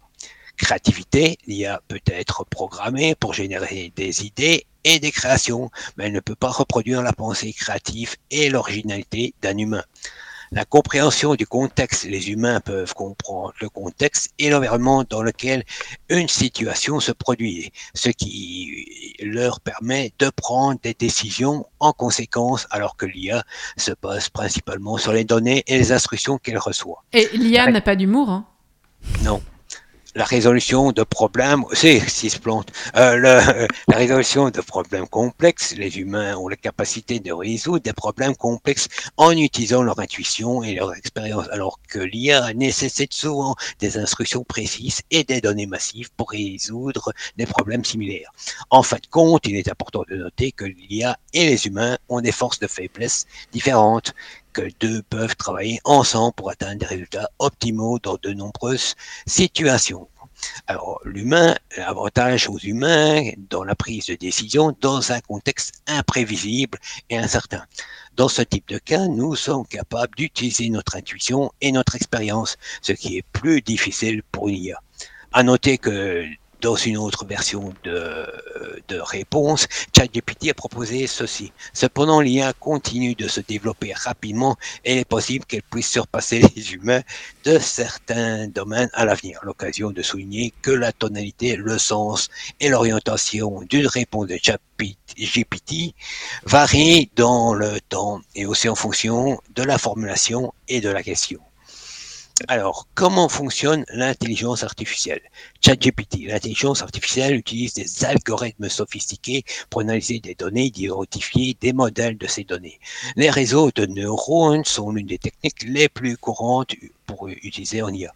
Créativité, 0.58 1.38
l'IA 1.46 1.80
peut 1.88 2.00
être 2.06 2.44
programmée 2.44 3.14
pour 3.14 3.32
générer 3.32 3.92
des 3.96 4.26
idées 4.26 4.66
et 4.84 4.98
des 4.98 5.12
créations, 5.12 5.70
mais 5.96 6.06
elle 6.06 6.12
ne 6.12 6.20
peut 6.20 6.34
pas 6.34 6.50
reproduire 6.50 7.02
la 7.02 7.12
pensée 7.12 7.52
créative 7.52 8.16
et 8.30 8.50
l'originalité 8.50 9.34
d'un 9.42 9.56
humain. 9.58 9.84
La 10.54 10.66
compréhension 10.66 11.34
du 11.34 11.46
contexte, 11.46 12.04
les 12.04 12.28
humains 12.30 12.60
peuvent 12.60 12.92
comprendre 12.92 13.54
le 13.62 13.70
contexte 13.70 14.34
et 14.38 14.50
l'environnement 14.50 15.02
dans 15.08 15.22
lequel 15.22 15.64
une 16.10 16.28
situation 16.28 17.00
se 17.00 17.10
produit, 17.10 17.72
ce 17.94 18.10
qui 18.10 19.16
leur 19.22 19.60
permet 19.60 20.12
de 20.18 20.28
prendre 20.28 20.78
des 20.82 20.92
décisions 20.92 21.64
en 21.80 21.94
conséquence, 21.94 22.66
alors 22.70 22.98
que 22.98 23.06
l'IA 23.06 23.44
se 23.78 23.92
base 24.02 24.28
principalement 24.28 24.98
sur 24.98 25.14
les 25.14 25.24
données 25.24 25.64
et 25.66 25.78
les 25.78 25.90
instructions 25.90 26.36
qu'elle 26.36 26.58
reçoit. 26.58 27.02
Et 27.14 27.30
l'IA 27.32 27.70
n'a 27.70 27.80
pas 27.80 27.96
d'humour, 27.96 28.28
hein? 28.28 28.46
Non 29.22 29.40
la 30.14 30.24
résolution 30.24 30.92
de 30.92 31.02
problèmes, 31.02 31.64
c'est 31.72 32.00
s'ils 32.00 32.30
se 32.30 32.38
plante, 32.38 32.72
euh, 32.96 33.18
la 33.88 33.96
résolution 33.96 34.50
de 34.50 34.60
problèmes 34.60 35.08
complexes, 35.08 35.74
les 35.76 35.98
humains 35.98 36.36
ont 36.36 36.48
la 36.48 36.56
capacité 36.56 37.20
de 37.20 37.32
résoudre 37.32 37.82
des 37.82 37.92
problèmes 37.92 38.36
complexes 38.36 38.88
en 39.16 39.32
utilisant 39.32 39.82
leur 39.82 39.98
intuition 39.98 40.62
et 40.62 40.74
leur 40.74 40.94
expérience, 40.94 41.48
alors 41.50 41.78
que 41.88 41.98
l'IA 41.98 42.52
nécessite 42.54 43.12
souvent 43.14 43.54
des 43.78 43.98
instructions 43.98 44.44
précises 44.44 45.00
et 45.10 45.24
des 45.24 45.40
données 45.40 45.66
massives 45.66 46.10
pour 46.16 46.30
résoudre 46.30 47.12
des 47.36 47.46
problèmes 47.46 47.84
similaires. 47.84 48.32
En 48.70 48.82
fin 48.82 48.96
de 48.96 49.06
compte, 49.10 49.46
il 49.46 49.56
est 49.56 49.70
important 49.70 50.04
de 50.08 50.16
noter 50.16 50.52
que 50.52 50.64
l'IA 50.64 51.16
et 51.32 51.46
les 51.46 51.66
humains 51.66 51.96
ont 52.08 52.20
des 52.20 52.32
forces 52.32 52.58
de 52.58 52.66
faiblesse 52.66 53.26
différentes 53.52 54.14
que 54.52 54.68
deux 54.80 55.02
peuvent 55.02 55.36
travailler 55.36 55.80
ensemble 55.84 56.34
pour 56.34 56.50
atteindre 56.50 56.78
des 56.78 56.86
résultats 56.86 57.30
optimaux 57.38 57.98
dans 57.98 58.18
de 58.22 58.32
nombreuses 58.32 58.94
situations. 59.26 60.08
Alors, 60.66 61.00
l'humain, 61.04 61.56
l'avantage 61.76 62.48
aux 62.48 62.58
humains 62.58 63.30
dans 63.50 63.64
la 63.64 63.74
prise 63.74 64.06
de 64.06 64.14
décision 64.14 64.76
dans 64.80 65.12
un 65.12 65.20
contexte 65.20 65.74
imprévisible 65.86 66.78
et 67.10 67.16
incertain. 67.16 67.64
Dans 68.16 68.28
ce 68.28 68.42
type 68.42 68.68
de 68.68 68.78
cas, 68.78 69.06
nous 69.06 69.36
sommes 69.36 69.66
capables 69.66 70.14
d'utiliser 70.16 70.68
notre 70.68 70.96
intuition 70.96 71.52
et 71.60 71.72
notre 71.72 71.94
expérience, 71.94 72.56
ce 72.82 72.92
qui 72.92 73.16
est 73.16 73.24
plus 73.32 73.62
difficile 73.62 74.22
pour 74.32 74.48
une 74.48 74.56
IA. 74.56 74.82
À 75.32 75.42
noter 75.42 75.78
que 75.78 76.24
dans 76.62 76.76
une 76.76 76.96
autre 76.96 77.26
version 77.26 77.74
de, 77.84 78.26
de 78.88 78.98
réponse, 78.98 79.66
ChatGPT 79.94 80.50
a 80.50 80.54
proposé 80.54 81.06
ceci. 81.06 81.52
Cependant, 81.74 82.20
l'IA 82.20 82.52
continue 82.54 83.14
de 83.14 83.28
se 83.28 83.40
développer 83.40 83.92
rapidement 83.92 84.56
et 84.84 84.94
il 84.94 84.98
est 84.98 85.04
possible 85.04 85.44
qu'elle 85.44 85.62
puisse 85.64 85.90
surpasser 85.90 86.40
les 86.56 86.72
humains 86.72 87.02
de 87.44 87.58
certains 87.58 88.46
domaines 88.46 88.90
à 88.94 89.04
l'avenir. 89.04 89.40
L'occasion 89.42 89.90
de 89.90 90.02
souligner 90.02 90.54
que 90.62 90.70
la 90.70 90.92
tonalité, 90.92 91.56
le 91.56 91.78
sens 91.78 92.30
et 92.60 92.68
l'orientation 92.68 93.62
d'une 93.62 93.88
réponse 93.88 94.28
de 94.28 94.38
ChatGPT 94.40 95.94
varient 96.44 97.10
dans 97.16 97.54
le 97.54 97.80
temps 97.80 98.20
et 98.34 98.46
aussi 98.46 98.68
en 98.68 98.76
fonction 98.76 99.40
de 99.54 99.62
la 99.62 99.78
formulation 99.78 100.54
et 100.68 100.80
de 100.80 100.88
la 100.88 101.02
question. 101.02 101.40
Alors, 102.48 102.88
comment 102.94 103.28
fonctionne 103.28 103.84
l'intelligence 103.92 104.62
artificielle? 104.62 105.20
ChatGPT, 105.64 106.26
l'intelligence 106.26 106.82
artificielle 106.82 107.36
utilise 107.36 107.74
des 107.74 108.04
algorithmes 108.04 108.68
sophistiqués 108.68 109.44
pour 109.70 109.82
analyser 109.82 110.18
des 110.18 110.34
données, 110.34 110.70
d'identifier 110.70 111.56
des 111.60 111.72
modèles 111.72 112.18
de 112.18 112.26
ces 112.26 112.44
données. 112.44 112.80
Les 113.16 113.30
réseaux 113.30 113.70
de 113.74 113.86
neurones 113.86 114.64
sont 114.64 114.92
l'une 114.92 115.06
des 115.06 115.18
techniques 115.18 115.62
les 115.64 115.88
plus 115.88 116.16
courantes 116.16 116.74
pour 117.06 117.28
utiliser 117.28 117.82
en 117.82 117.92
IA. 117.92 118.12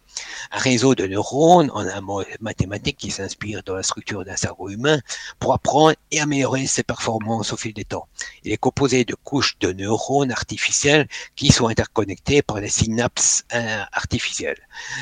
Un 0.51 0.57
réseau 0.57 0.95
de 0.95 1.05
neurones 1.05 1.69
en 1.71 1.85
un 1.87 2.01
mot 2.01 2.23
mathématique 2.39 2.97
qui 2.97 3.11
s'inspire 3.11 3.63
de 3.63 3.73
la 3.73 3.83
structure 3.83 4.23
d'un 4.25 4.35
cerveau 4.35 4.69
humain 4.69 4.99
pour 5.39 5.53
apprendre 5.53 5.95
et 6.11 6.19
améliorer 6.19 6.67
ses 6.67 6.83
performances 6.83 7.53
au 7.53 7.57
fil 7.57 7.73
des 7.73 7.85
temps. 7.85 8.07
Il 8.43 8.51
est 8.51 8.57
composé 8.57 9.05
de 9.05 9.15
couches 9.15 9.57
de 9.59 9.71
neurones 9.71 10.31
artificiels 10.31 11.07
qui 11.35 11.51
sont 11.51 11.67
interconnectés 11.67 12.41
par 12.41 12.61
des 12.61 12.69
synapses 12.69 13.45
artificielles. 13.91 14.59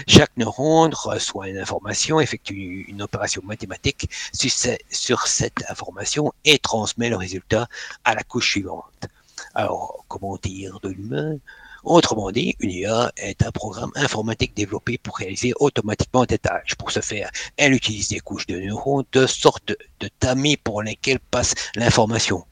Chaque 0.08 0.36
neurone 0.38 0.94
reçoit 0.94 1.50
une 1.50 1.58
information, 1.58 2.20
effectue 2.20 2.86
une 2.88 3.02
opération 3.02 3.42
mathématique 3.46 4.10
sur 4.34 5.28
cette 5.28 5.64
information 5.70 6.34
et 6.44 6.60
transmet 6.60 7.10
le 7.10 7.18
résultat 7.18 7.68
à 8.04 8.16
la 8.16 8.24
couche 8.24 8.52
suivante. 8.52 9.08
Alors, 9.54 10.06
comment 10.08 10.38
dire 10.38 10.80
de 10.82 10.90
l'humain? 10.90 11.38
Autrement 11.86 12.32
dit, 12.32 12.56
une 12.60 12.72
IA 12.72 13.12
est 13.16 13.44
un 13.44 13.52
programme 13.52 13.92
informatique 13.96 14.56
développé 14.56 14.98
pour 14.98 15.18
réaliser 15.18 15.54
automatiquement 15.60 16.26
des 16.26 16.40
tâches. 16.40 16.74
Pour 16.76 16.90
ce 16.90 17.00
faire, 17.00 17.30
elle 17.58 17.74
utilise 17.74 18.10
des 18.10 18.20
couches 18.20 18.48
de 18.48 18.60
neurones, 18.60 19.06
de 19.12 19.28
sortes 19.28 19.72
de 20.00 20.10
tamis 20.20 20.58
pour 20.58 20.82
lesquels 20.82 21.20
passe 21.20 21.54
l'information 21.76 22.44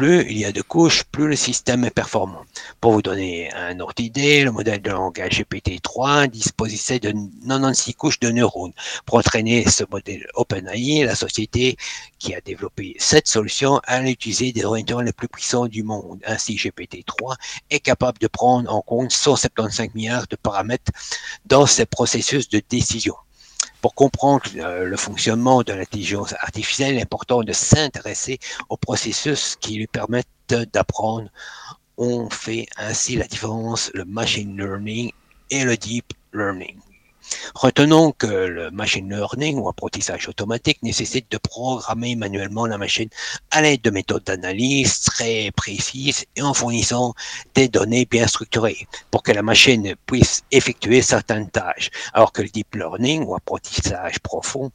plus 0.00 0.24
il 0.30 0.38
y 0.38 0.46
a 0.46 0.52
de 0.52 0.62
couches, 0.62 1.04
plus 1.04 1.28
le 1.28 1.36
système 1.36 1.84
est 1.84 1.90
performant. 1.90 2.42
Pour 2.80 2.92
vous 2.92 3.02
donner 3.02 3.52
un 3.52 3.78
ordre 3.80 3.92
d'idée, 3.92 4.44
le 4.44 4.50
modèle 4.50 4.80
de 4.80 4.88
langage 4.88 5.42
GPT-3 5.42 6.26
disposait 6.26 6.98
de 6.98 7.12
96 7.46 7.96
couches 7.96 8.18
de 8.18 8.30
neurones. 8.30 8.72
Pour 9.04 9.18
entraîner 9.18 9.68
ce 9.68 9.84
modèle 9.90 10.26
OpenAI, 10.36 11.04
la 11.04 11.14
société 11.14 11.76
qui 12.18 12.34
a 12.34 12.40
développé 12.40 12.96
cette 12.98 13.28
solution 13.28 13.78
a 13.84 14.02
utilisé 14.08 14.52
des 14.52 14.64
ordinateurs 14.64 15.02
les 15.02 15.12
plus 15.12 15.28
puissants 15.28 15.66
du 15.66 15.82
monde. 15.82 16.20
Ainsi, 16.24 16.56
GPT-3 16.56 17.36
est 17.68 17.80
capable 17.80 18.18
de 18.20 18.26
prendre 18.26 18.74
en 18.74 18.80
compte 18.80 19.12
175 19.12 19.90
milliards 19.94 20.26
de 20.28 20.36
paramètres 20.36 20.92
dans 21.44 21.66
ses 21.66 21.84
processus 21.84 22.48
de 22.48 22.62
décision. 22.70 23.16
Pour 23.82 23.94
comprendre 23.94 24.44
le 24.54 24.96
fonctionnement 24.96 25.62
de 25.62 25.72
l'intelligence 25.72 26.34
artificielle, 26.40 26.94
il 26.94 26.98
est 26.98 27.02
important 27.02 27.42
de 27.42 27.52
s'intéresser 27.52 28.38
aux 28.68 28.76
processus 28.76 29.56
qui 29.56 29.76
lui 29.76 29.86
permettent 29.86 30.28
d'apprendre. 30.72 31.30
On 31.96 32.28
fait 32.28 32.66
ainsi 32.76 33.16
la 33.16 33.26
différence, 33.26 33.90
le 33.94 34.04
machine 34.04 34.56
learning 34.56 35.12
et 35.50 35.64
le 35.64 35.76
deep 35.76 36.12
learning. 36.34 36.78
Retenons 37.54 38.12
que 38.12 38.26
le 38.26 38.70
machine 38.70 39.08
learning 39.08 39.58
ou 39.58 39.68
apprentissage 39.68 40.28
automatique 40.28 40.82
nécessite 40.82 41.30
de 41.30 41.38
programmer 41.38 42.14
manuellement 42.14 42.66
la 42.66 42.78
machine 42.78 43.08
à 43.50 43.62
l'aide 43.62 43.82
de 43.82 43.90
méthodes 43.90 44.24
d'analyse 44.24 45.00
très 45.00 45.50
précises 45.52 46.24
et 46.36 46.42
en 46.42 46.54
fournissant 46.54 47.14
des 47.54 47.68
données 47.68 48.04
bien 48.04 48.26
structurées 48.26 48.86
pour 49.10 49.22
que 49.22 49.32
la 49.32 49.42
machine 49.42 49.94
puisse 50.06 50.42
effectuer 50.50 51.02
certaines 51.02 51.50
tâches. 51.50 51.90
Alors 52.12 52.32
que 52.32 52.42
le 52.42 52.48
deep 52.48 52.74
learning 52.74 53.24
ou 53.24 53.34
apprentissage 53.34 54.18
profond, 54.20 54.70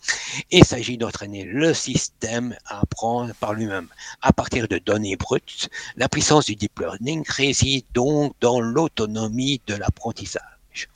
il 0.52 0.65
s'agit 0.65 0.98
d'entraîner 0.98 1.44
le 1.44 1.74
système 1.74 2.56
à 2.65 2.82
apprendre 2.82 3.34
par 3.36 3.54
lui-même 3.54 3.88
à 4.22 4.34
partir 4.34 4.68
de 4.68 4.78
données 4.78 5.15
brutes. 5.15 5.70
La 5.96 6.10
puissance 6.10 6.46
du 6.46 6.56
deep 6.56 6.80
learning 6.80 7.24
réside 7.28 7.86
donc 7.94 8.34
dans 8.41 8.60
l'autonomie 8.60 9.62
de 9.68 9.76
l'apprentissage. 9.76 10.89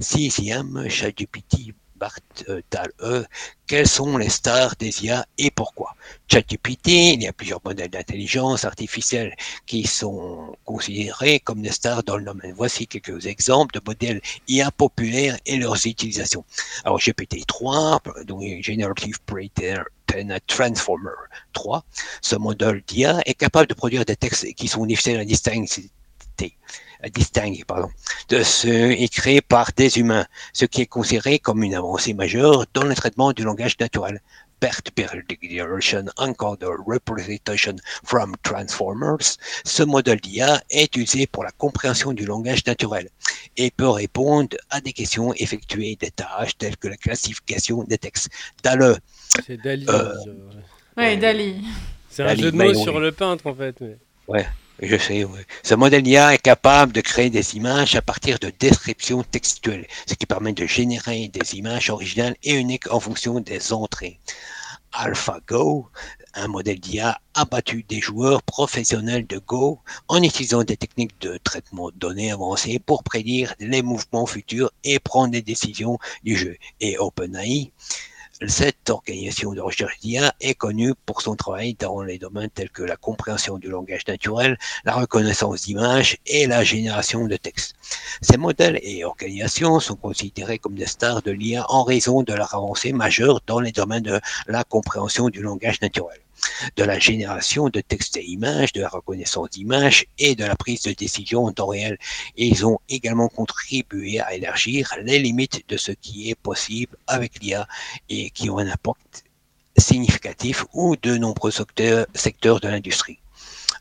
Sixième, 0.00 0.88
ChatGPT 0.88 1.74
E, 3.00 3.24
quels 3.66 3.88
sont 3.88 4.18
les 4.18 4.28
stars 4.28 4.74
des 4.76 5.04
IA 5.04 5.24
et 5.38 5.50
pourquoi? 5.50 5.94
ChatGPT, 6.28 6.88
il 7.14 7.22
y 7.22 7.28
a 7.28 7.32
plusieurs 7.32 7.60
modèles 7.64 7.88
d'intelligence 7.88 8.64
artificielle 8.64 9.34
qui 9.66 9.86
sont 9.86 10.54
considérés 10.64 11.40
comme 11.40 11.62
des 11.62 11.70
stars 11.70 12.02
dans 12.02 12.16
le 12.16 12.24
domaine. 12.24 12.52
Voici 12.54 12.86
quelques 12.86 13.26
exemples 13.26 13.74
de 13.74 13.80
modèles 13.86 14.20
IA 14.48 14.70
populaires 14.70 15.38
et 15.46 15.56
leurs 15.56 15.86
utilisations. 15.86 16.44
Alors 16.84 16.98
GPT-3, 16.98 18.24
donc 18.24 18.42
Generative 18.62 19.18
Pre-trained 19.24 20.40
Transformer 20.46 21.10
3, 21.52 21.84
ce 22.20 22.36
modèle 22.36 22.82
d'IA 22.86 23.20
est 23.24 23.34
capable 23.34 23.68
de 23.68 23.74
produire 23.74 24.04
des 24.04 24.16
textes 24.16 24.52
qui 24.54 24.68
sont 24.68 24.84
difficiles 24.84 25.18
à 25.18 25.24
distinguer 25.24 25.68
distinguer 27.08 27.64
pardon, 27.66 27.90
de 28.28 28.42
ceux 28.42 28.92
écrits 28.92 29.40
par 29.40 29.70
des 29.76 29.98
humains, 29.98 30.26
ce 30.52 30.64
qui 30.64 30.82
est 30.82 30.86
considéré 30.86 31.38
comme 31.38 31.62
une 31.62 31.74
avancée 31.74 32.14
majeure 32.14 32.64
dans 32.74 32.84
le 32.84 32.94
traitement 32.94 33.32
du 33.32 33.42
langage 33.42 33.78
naturel. 33.78 34.20
BERT 34.60 34.82
Declaration 35.28 36.06
Encoder 36.16 36.70
Representation 36.86 37.76
from 38.04 38.34
Transformers, 38.42 39.36
ce 39.64 39.82
modèle 39.82 40.20
d'IA 40.20 40.62
est 40.70 40.84
utilisé 40.96 41.26
pour 41.26 41.44
la 41.44 41.50
compréhension 41.50 42.12
du 42.12 42.24
langage 42.24 42.64
naturel 42.64 43.10
et 43.56 43.70
peut 43.70 43.88
répondre 43.90 44.56
à 44.70 44.80
des 44.80 44.92
questions 44.92 45.34
effectuées 45.34 45.96
des 45.96 46.10
tâches 46.10 46.56
telles 46.56 46.78
que 46.78 46.88
la 46.88 46.96
classification 46.96 47.84
des 47.84 47.98
textes. 47.98 48.30
Dale. 48.62 48.98
C'est 49.44 49.60
Dali. 49.60 49.86
Euh, 49.88 50.14
ouais, 50.96 51.16
Dali. 51.18 51.62
C'est 52.08 52.22
un 52.22 52.34
jeu 52.34 52.50
de 52.50 52.56
mots 52.56 52.74
sur 52.74 53.00
le 53.00 53.12
peintre 53.12 53.46
en 53.46 53.54
fait. 53.54 53.82
Ouais. 54.28 54.46
Je 54.80 54.96
sais, 54.98 55.24
oui. 55.24 55.40
Ce 55.62 55.74
modèle 55.74 56.06
IA 56.06 56.34
est 56.34 56.38
capable 56.38 56.92
de 56.92 57.00
créer 57.00 57.30
des 57.30 57.56
images 57.56 57.94
à 57.94 58.02
partir 58.02 58.38
de 58.40 58.50
descriptions 58.58 59.22
textuelles, 59.22 59.86
ce 60.06 60.14
qui 60.14 60.26
permet 60.26 60.52
de 60.52 60.66
générer 60.66 61.28
des 61.28 61.54
images 61.56 61.90
originales 61.90 62.34
et 62.42 62.54
uniques 62.54 62.92
en 62.92 62.98
fonction 62.98 63.38
des 63.40 63.72
entrées. 63.72 64.18
AlphaGo, 64.92 65.88
un 66.34 66.48
modèle 66.48 66.80
d'IA 66.80 67.20
a 67.34 67.44
battu 67.44 67.84
des 67.84 68.00
joueurs 68.00 68.42
professionnels 68.42 69.26
de 69.26 69.38
Go 69.38 69.80
en 70.08 70.22
utilisant 70.22 70.64
des 70.64 70.76
techniques 70.76 71.20
de 71.20 71.36
traitement 71.42 71.90
de 71.90 71.96
données 71.96 72.32
avancées 72.32 72.80
pour 72.80 73.04
prédire 73.04 73.54
les 73.60 73.82
mouvements 73.82 74.26
futurs 74.26 74.72
et 74.82 74.98
prendre 74.98 75.32
des 75.32 75.42
décisions 75.42 75.98
du 76.24 76.36
jeu. 76.36 76.56
Et 76.80 76.98
OpenAI, 76.98 77.72
cette 78.46 78.90
organisation 78.90 79.52
de 79.52 79.60
recherche 79.60 79.98
d'IA 80.00 80.34
est 80.40 80.54
connue 80.54 80.94
pour 81.06 81.22
son 81.22 81.36
travail 81.36 81.74
dans 81.78 82.02
les 82.02 82.18
domaines 82.18 82.50
tels 82.50 82.70
que 82.70 82.82
la 82.82 82.96
compréhension 82.96 83.58
du 83.58 83.68
langage 83.68 84.06
naturel, 84.08 84.58
la 84.84 84.94
reconnaissance 84.94 85.62
d'images 85.62 86.18
et 86.26 86.46
la 86.46 86.64
génération 86.64 87.26
de 87.26 87.36
textes. 87.36 87.74
Ces 88.20 88.36
modèles 88.36 88.80
et 88.82 89.04
organisations 89.04 89.78
sont 89.80 89.96
considérés 89.96 90.58
comme 90.58 90.74
des 90.74 90.86
stars 90.86 91.22
de 91.22 91.30
l'IA 91.30 91.64
en 91.68 91.84
raison 91.84 92.22
de 92.22 92.32
leur 92.32 92.54
avancée 92.54 92.92
majeure 92.92 93.40
dans 93.46 93.60
les 93.60 93.72
domaines 93.72 94.02
de 94.02 94.20
la 94.46 94.64
compréhension 94.64 95.28
du 95.28 95.40
langage 95.40 95.80
naturel 95.80 96.23
de 96.76 96.84
la 96.84 96.98
génération 96.98 97.68
de 97.68 97.80
textes 97.80 98.16
et 98.16 98.24
images, 98.24 98.72
de 98.72 98.80
la 98.80 98.88
reconnaissance 98.88 99.50
d'images 99.50 100.06
et 100.18 100.34
de 100.34 100.44
la 100.44 100.56
prise 100.56 100.82
de 100.82 100.92
décision 100.92 101.44
en 101.44 101.52
temps 101.52 101.68
réel. 101.68 101.98
Ils 102.36 102.66
ont 102.66 102.78
également 102.88 103.28
contribué 103.28 104.20
à 104.20 104.34
élargir 104.34 104.94
les 105.02 105.18
limites 105.18 105.62
de 105.68 105.76
ce 105.76 105.92
qui 105.92 106.30
est 106.30 106.34
possible 106.34 106.96
avec 107.06 107.40
l'IA 107.42 107.66
et 108.08 108.30
qui 108.30 108.50
ont 108.50 108.58
un 108.58 108.68
impact 108.68 109.24
significatif 109.76 110.64
ou 110.72 110.96
de 110.96 111.16
nombreux 111.16 111.50
secteurs, 111.50 112.06
secteurs 112.14 112.60
de 112.60 112.68
l'industrie. 112.68 113.18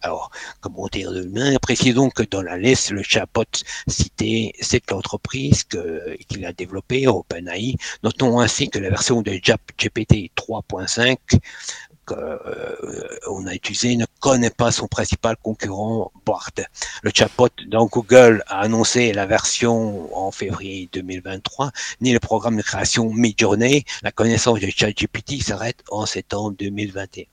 Alors, 0.02 0.32
commentaire 0.60 1.14
de 1.14 1.22
l'humain, 1.22 1.56
précisons 1.62 2.10
que 2.10 2.24
dans 2.24 2.42
la 2.42 2.58
liste, 2.58 2.92
le 2.92 3.04
chatbot 3.04 3.46
cité, 3.88 4.54
c'est 4.60 4.92
l'entreprise 4.92 5.64
qu'il 5.64 6.46
a 6.46 6.52
développée, 6.52 7.08
OpenAI. 7.08 7.78
Notons 8.04 8.42
ainsi 8.42 8.70
que 8.70 8.80
la 8.80 8.90
version 8.90 9.22
de 9.22 9.32
GPT 9.32 10.30
3.5 10.36 11.18
euh, 12.12 13.48
a 13.48 13.54
utilisé 13.54 13.96
ne 13.96 14.06
connaît 14.20 14.50
pas 14.50 14.72
son 14.72 14.88
principal 14.88 15.36
concurrent 15.42 16.12
Bard. 16.26 16.52
Le 17.02 17.12
chatbot 17.14 17.50
dans 17.68 17.86
Google 17.86 18.44
a 18.48 18.60
annoncé 18.62 19.12
la 19.14 19.26
version 19.26 20.16
en 20.18 20.32
février 20.32 20.90
2023, 20.92 21.72
ni 22.02 22.14
le 22.14 22.20
programme 22.20 22.58
de 22.58 22.62
création 22.62 23.12
Midjourney, 23.12 23.86
la 24.02 24.12
connaissance 24.12 24.60
de 24.60 24.70
ChatGPT 24.70 25.42
s'arrête 25.42 25.84
en 25.92 26.06
septembre 26.06 26.56
2021. 26.58 27.26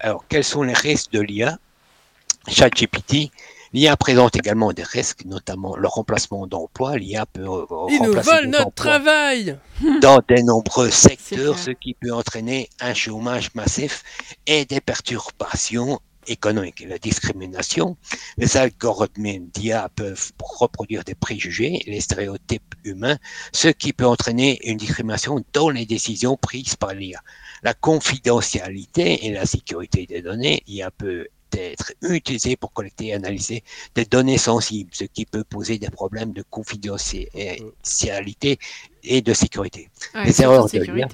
Alors, 0.00 0.24
quels 0.28 0.44
sont 0.44 0.62
les 0.62 0.72
risques 0.72 1.12
de 1.12 1.20
l'IA 1.20 1.58
ChatGPT 2.48 3.30
L'IA 3.74 3.96
présente 3.96 4.36
également 4.36 4.72
des 4.72 4.84
risques, 4.84 5.24
notamment 5.24 5.74
le 5.74 5.88
remplacement 5.88 6.46
d'emplois. 6.46 6.96
L'IA 6.96 7.26
peut 7.26 7.44
Ils 7.90 8.00
nous 8.00 8.12
volent 8.12 8.48
notre 8.48 8.70
travail 8.70 9.58
dans 10.00 10.18
de 10.18 10.42
nombreux 10.42 10.90
secteurs, 10.90 11.58
ce 11.58 11.72
qui 11.72 11.94
peut 11.94 12.12
entraîner 12.12 12.68
un 12.78 12.94
chômage 12.94 13.52
massif 13.56 14.04
et 14.46 14.64
des 14.64 14.80
perturbations 14.80 15.98
économiques. 16.28 16.84
La 16.88 16.98
discrimination, 16.98 17.96
les 18.38 18.56
algorithmes 18.56 19.40
d'IA 19.52 19.88
peuvent 19.96 20.30
reproduire 20.40 21.02
des 21.02 21.16
préjugés 21.16 21.82
et 21.84 21.90
les 21.90 22.00
stéréotypes 22.00 22.76
humains, 22.84 23.18
ce 23.52 23.66
qui 23.66 23.92
peut 23.92 24.06
entraîner 24.06 24.60
une 24.70 24.76
discrimination 24.76 25.44
dans 25.52 25.68
les 25.68 25.84
décisions 25.84 26.36
prises 26.36 26.76
par 26.76 26.94
l'IA. 26.94 27.20
La 27.64 27.74
confidentialité 27.74 29.26
et 29.26 29.32
la 29.32 29.46
sécurité 29.46 30.06
des 30.06 30.22
données, 30.22 30.62
l'IA 30.68 30.92
peut 30.92 31.26
être 31.58 31.92
utilisé 32.02 32.56
pour 32.56 32.72
collecter 32.72 33.08
et 33.08 33.14
analyser 33.14 33.64
des 33.94 34.04
données 34.04 34.38
sensibles, 34.38 34.90
ce 34.92 35.04
qui 35.04 35.26
peut 35.26 35.44
poser 35.44 35.78
des 35.78 35.90
problèmes 35.90 36.32
de 36.32 36.44
confidentialité 36.50 38.58
et 39.02 39.22
de 39.22 39.34
sécurité. 39.34 39.90
les 40.14 40.42
erreurs 40.42 40.68
de 40.68 40.78
l'IA. 40.78 41.08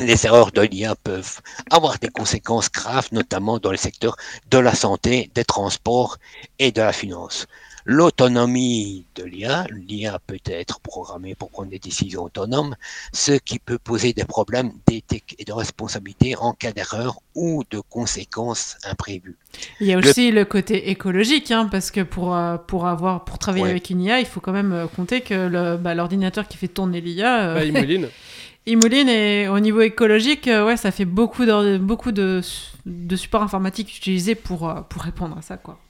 Les 0.00 0.26
erreurs 0.26 0.52
de 0.52 0.60
l'IA 0.60 0.94
peuvent 0.94 1.40
avoir 1.70 1.98
des 1.98 2.08
conséquences 2.08 2.70
graves, 2.70 3.08
notamment 3.12 3.58
dans 3.58 3.72
les 3.72 3.78
secteurs 3.78 4.16
de 4.50 4.58
la 4.58 4.74
santé, 4.74 5.30
des 5.34 5.44
transports 5.44 6.18
et 6.58 6.70
de 6.70 6.82
la 6.82 6.92
finance 6.92 7.46
l'autonomie 7.90 9.04
de 9.16 9.24
l'IA. 9.24 9.66
L'IA 9.68 10.20
peut 10.24 10.38
être 10.46 10.78
programmée 10.78 11.34
pour 11.34 11.50
prendre 11.50 11.70
des 11.70 11.80
décisions 11.80 12.22
autonomes, 12.22 12.76
ce 13.12 13.32
qui 13.32 13.58
peut 13.58 13.78
poser 13.78 14.12
des 14.12 14.24
problèmes 14.24 14.70
d'éthique 14.86 15.34
et 15.40 15.44
de 15.44 15.52
responsabilité 15.52 16.36
en 16.36 16.52
cas 16.52 16.70
d'erreur 16.70 17.18
ou 17.34 17.64
de 17.68 17.80
conséquences 17.80 18.78
imprévues. 18.84 19.36
Il 19.80 19.88
y 19.88 19.92
a 19.92 19.98
aussi 19.98 20.30
le, 20.30 20.44
côté 20.44 20.90
écologique, 20.90 21.50
hein, 21.50 21.68
parce 21.68 21.90
que 21.90 22.02
pour, 22.02 22.36
euh, 22.36 22.58
pour, 22.58 22.86
avoir, 22.86 23.24
pour 23.24 23.38
travailler 23.38 23.66
avec 23.66 23.90
une 23.90 24.02
IA, 24.02 24.20
il 24.20 24.26
faut 24.26 24.40
quand 24.40 24.52
même 24.52 24.72
euh, 24.72 24.86
compter 24.86 25.20
que 25.20 25.76
bah, 25.76 25.94
l'ordinateur 25.96 26.46
qui 26.46 26.58
fait 26.58 26.68
tourner 26.68 27.00
l'IA... 27.00 27.48
Euh, 27.48 27.54
bah, 27.54 27.64
il 27.64 27.72
mouline. 27.72 28.08
il 28.66 28.78
mouline 28.78 29.08
et 29.08 29.48
au 29.48 29.58
niveau 29.58 29.80
écologique, 29.80 30.46
ouais, 30.46 30.76
ça 30.76 30.92
fait 30.92 31.04
beaucoup 31.04 31.44
de, 31.44 31.76
beaucoup 31.78 32.12
de, 32.12 32.40
de 32.86 33.16
supports 33.16 33.42
informatiques 33.42 33.96
utilisés 33.96 34.36
pour, 34.36 34.72
pour 34.88 35.02
répondre 35.02 35.36
à 35.36 35.42
ça, 35.42 35.56
quoi. 35.56 35.80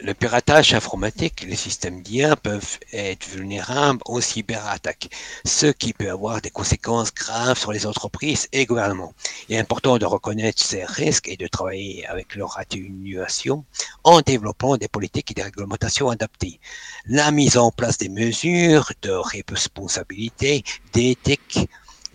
Le 0.00 0.14
piratage 0.14 0.74
informatique, 0.74 1.46
les 1.48 1.56
systèmes 1.56 2.02
d'IA 2.02 2.36
peuvent 2.36 2.78
être 2.92 3.26
vulnérables 3.26 4.00
aux 4.06 4.20
cyberattaques, 4.20 5.08
ce 5.44 5.66
qui 5.66 5.92
peut 5.92 6.10
avoir 6.10 6.40
des 6.40 6.50
conséquences 6.50 7.12
graves 7.12 7.58
sur 7.58 7.72
les 7.72 7.86
entreprises 7.86 8.48
et 8.52 8.58
les 8.58 8.66
gouvernements. 8.66 9.14
Il 9.48 9.56
est 9.56 9.58
important 9.58 9.98
de 9.98 10.04
reconnaître 10.04 10.62
ces 10.62 10.84
risques 10.84 11.28
et 11.28 11.36
de 11.36 11.46
travailler 11.46 12.06
avec 12.06 12.34
leur 12.34 12.58
atténuation 12.58 13.64
en 14.04 14.20
développant 14.20 14.76
des 14.76 14.88
politiques 14.88 15.30
et 15.30 15.34
des 15.34 15.42
réglementations 15.42 16.10
adaptées. 16.10 16.60
La 17.06 17.30
mise 17.30 17.56
en 17.56 17.70
place 17.70 17.98
des 17.98 18.08
mesures 18.08 18.92
de 19.02 19.10
responsabilité, 19.10 20.62
d'éthique, 20.92 21.68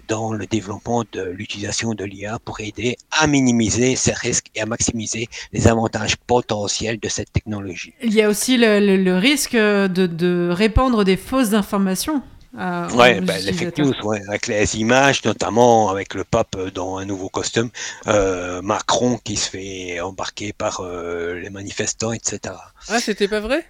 dans 0.10 0.34
le 0.34 0.46
développement 0.46 1.04
de 1.14 1.22
l'utilisation 1.22 1.94
de 1.94 2.04
l'IA 2.04 2.40
pour 2.44 2.60
aider 2.60 2.98
à 3.12 3.28
minimiser 3.28 3.96
ces 3.96 4.12
risques 4.12 4.48
et 4.56 4.62
à 4.62 4.66
maximiser 4.66 5.30
les 5.54 5.68
avantages 5.68 6.18
potentiels 6.18 7.00
de 7.00 7.08
cette 7.08 7.32
technologie. 7.32 7.94
Il 8.04 8.14
y 8.14 8.22
a 8.22 8.28
aussi 8.28 8.58
le, 8.58 9.18
risque 9.18 9.56
de, 9.56 9.88
de, 9.88 10.50
répandre 10.52 11.06
des 11.06 11.18
fausses 11.18 11.54
informations. 11.54 12.22
Euh, 12.58 12.88
oui, 12.96 13.22
ben, 13.22 13.40
les 13.44 13.54
fake 13.54 13.78
news, 13.78 13.94
ouais, 14.04 14.22
avec 14.28 14.48
les 14.48 14.78
images, 14.78 15.24
notamment 15.24 15.90
avec 15.90 16.16
le 16.16 16.24
pape 16.24 16.58
dans 16.74 16.98
un 16.98 17.06
nouveau 17.06 17.30
costume, 17.30 17.70
euh, 18.08 18.64
Macron 18.64 19.20
qui 19.24 19.36
se 19.36 19.50
fait 19.52 20.00
embarquer 20.02 20.52
par 20.52 20.80
euh, 20.80 21.36
les 21.36 21.52
manifestants, 21.52 22.12
etc. 22.12 22.56
Ah, 22.88 23.00
c'était 23.00 23.28
pas 23.28 23.40
vrai? 23.40 23.66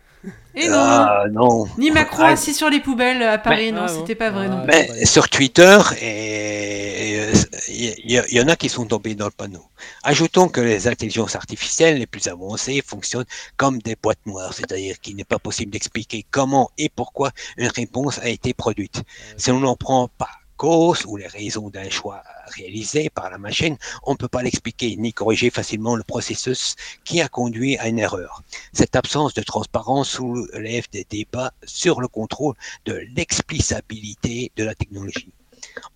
Et 0.55 0.67
non 0.67 0.75
Ah 0.77 1.23
non. 1.32 1.67
Ni 1.77 1.91
Macron 1.91 2.23
Ah, 2.25 2.29
assis 2.32 2.53
sur 2.53 2.69
les 2.69 2.82
poubelles 2.82 3.23
à 3.23 3.38
Paris, 3.38 3.71
non, 3.71 3.84
Ah 3.86 3.88
c'était 3.88 4.15
pas 4.15 4.29
vrai, 4.32 4.49
non. 4.49 4.63
Mais 4.67 5.05
sur 5.05 5.29
Twitter, 5.29 5.77
et 6.01 7.32
il 7.69 7.86
y, 8.05 8.15
y- 8.17 8.36
y 8.36 8.41
en 8.41 8.47
a 8.47 8.55
qui 8.58 8.67
sont 8.67 8.86
tombés 8.86 9.15
dans 9.15 9.25
le 9.25 9.32
panneau. 9.32 9.63
Ajoutons 10.03 10.49
que 10.49 10.60
les 10.60 10.88
intelligences 10.88 11.36
artificielles 11.36 11.97
les 11.99 12.08
plus 12.08 12.27
avancées 12.27 12.84
fonctionnent 12.86 13.25
comme 13.55 13.79
des 13.79 13.95
boîtes 13.95 14.25
noires, 14.25 14.53
c'est-à-dire 14.53 14.99
qu'il 14.99 15.15
n'est 15.15 15.23
pas 15.23 15.39
possible 15.39 15.71
d'expliquer 15.71 16.25
comment 16.29 16.71
et 16.77 16.89
pourquoi 16.89 17.32
une 17.58 17.67
réponse 17.67 18.19
a 18.19 18.27
été 18.27 18.53
produite. 18.53 19.03
Si 19.38 19.51
on 19.51 19.60
n'en 19.60 19.75
prend 19.77 20.10
pas 20.17 20.29
cause 20.60 21.06
ou 21.08 21.15
les 21.15 21.28
raisons 21.28 21.69
d'un 21.69 21.89
choix 21.89 22.22
réalisé 22.58 23.10
par 23.10 23.30
la 23.32 23.38
machine, 23.38 23.78
on 24.04 24.12
ne 24.12 24.17
peut 24.17 24.28
pas 24.28 24.43
l'expliquer 24.43 24.93
ni 24.98 25.13
corriger 25.13 25.50
facilement 25.50 25.95
le 25.95 26.04
processus 26.04 26.76
qui 27.06 27.22
a 27.22 27.30
conduit 27.30 27.78
à 27.78 27.88
une 27.88 27.98
erreur. 27.98 28.43
Cette 28.74 28.98
absence 28.98 29.34
de 29.34 29.41
transparence 29.41 30.10
soulève 30.10 30.88
des 30.91 31.08
débats 31.10 31.54
sur 31.63 32.02
le 32.02 32.10
contrôle 32.10 32.56
de 32.86 32.93
l'explicabilité 33.15 34.52
de 34.58 34.65
la 34.65 34.76
technologie. 34.76 35.32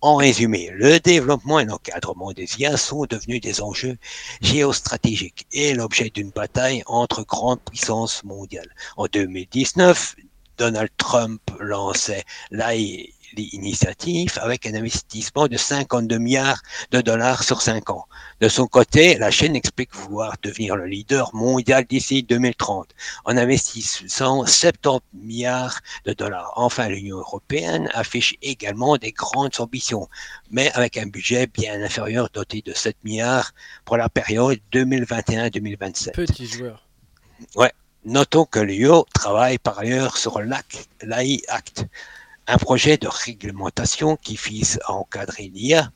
En 0.00 0.16
résumé, 0.16 0.70
le 0.72 0.98
développement 0.98 1.60
et 1.60 1.66
l'encadrement 1.66 2.32
des 2.32 2.48
IA 2.58 2.78
sont 2.78 3.04
devenus 3.04 3.42
des 3.42 3.60
enjeux 3.60 3.98
géostratégiques 4.40 5.46
et 5.52 5.74
l'objet 5.74 6.08
d'une 6.08 6.30
bataille 6.30 6.82
entre 6.86 7.22
grandes 7.24 7.60
puissances 7.60 8.24
mondiales. 8.24 8.74
En 8.96 9.06
2019, 9.06 10.16
Donald 10.56 10.90
Trump 10.96 11.42
lançait 11.60 12.24
l'AI 12.50 13.12
l'initiative 13.36 14.38
avec 14.40 14.66
un 14.66 14.74
investissement 14.74 15.46
de 15.46 15.56
52 15.56 16.18
milliards 16.18 16.62
de 16.90 17.00
dollars 17.00 17.42
sur 17.42 17.62
5 17.62 17.90
ans. 17.90 18.06
De 18.40 18.48
son 18.48 18.66
côté, 18.66 19.16
la 19.18 19.30
chaîne 19.30 19.56
explique 19.56 19.94
vouloir 19.94 20.34
devenir 20.42 20.76
le 20.76 20.86
leader 20.86 21.34
mondial 21.34 21.84
d'ici 21.84 22.22
2030 22.22 22.88
en 23.24 23.36
investissant 23.36 24.46
70 24.46 25.00
milliards 25.14 25.80
de 26.04 26.12
dollars. 26.12 26.52
Enfin, 26.56 26.88
l'Union 26.88 27.18
européenne 27.18 27.88
affiche 27.94 28.36
également 28.42 28.96
des 28.96 29.12
grandes 29.12 29.60
ambitions, 29.60 30.08
mais 30.50 30.70
avec 30.72 30.96
un 30.96 31.06
budget 31.06 31.46
bien 31.46 31.82
inférieur 31.82 32.28
doté 32.32 32.62
de 32.64 32.72
7 32.72 32.96
milliards 33.04 33.52
pour 33.84 33.96
la 33.96 34.08
période 34.08 34.58
2021-2027. 34.72 36.12
Petit 36.12 36.46
joueur. 36.46 36.86
Notons 38.06 38.44
que 38.44 38.58
l'UE 38.58 39.02
travaille 39.14 39.56
par 39.56 39.78
ailleurs 39.78 40.18
sur 40.18 40.38
l'AI 40.38 41.40
Act, 41.48 41.86
un 42.46 42.58
projet 42.58 42.96
de 42.96 43.08
réglementation 43.08 44.16
qui 44.16 44.36
vise 44.36 44.78
à 44.86 44.92
encadrer 44.92 45.50
l'IA 45.54 45.90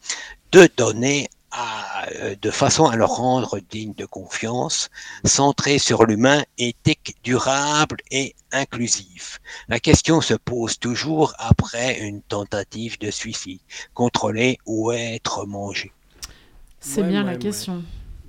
de 0.53 0.69
données 0.77 1.29
à- 1.51 2.07
euh, 2.11 2.35
de 2.41 2.51
façon 2.51 2.87
à 2.87 2.97
le 2.97 3.05
rendre 3.07 3.59
digne 3.71 3.95
de 3.95 4.05
confiance, 4.05 4.91
centré 5.25 5.79
sur 5.79 6.05
l'humain, 6.05 6.43
éthique, 6.59 7.17
durable 7.25 7.97
et 8.11 8.35
inclusif. 8.53 9.41
La 9.69 9.81
question 9.81 10.21
se 10.21 10.35
pose 10.35 10.79
toujours 10.79 11.35
après 11.39 12.01
une 12.01 12.21
tentative 12.23 12.99
de 12.99 13.11
suicide, 13.11 13.61
contrôler 13.95 14.59
ou 14.67 14.93
être 14.93 15.47
mangé. 15.47 15.91
C'est 16.81 17.01
Ouais, 17.03 17.09
bien 17.09 17.21
ouais, 17.21 17.27
la 17.27 17.33
ouais. 17.33 17.39
question. 17.39 17.83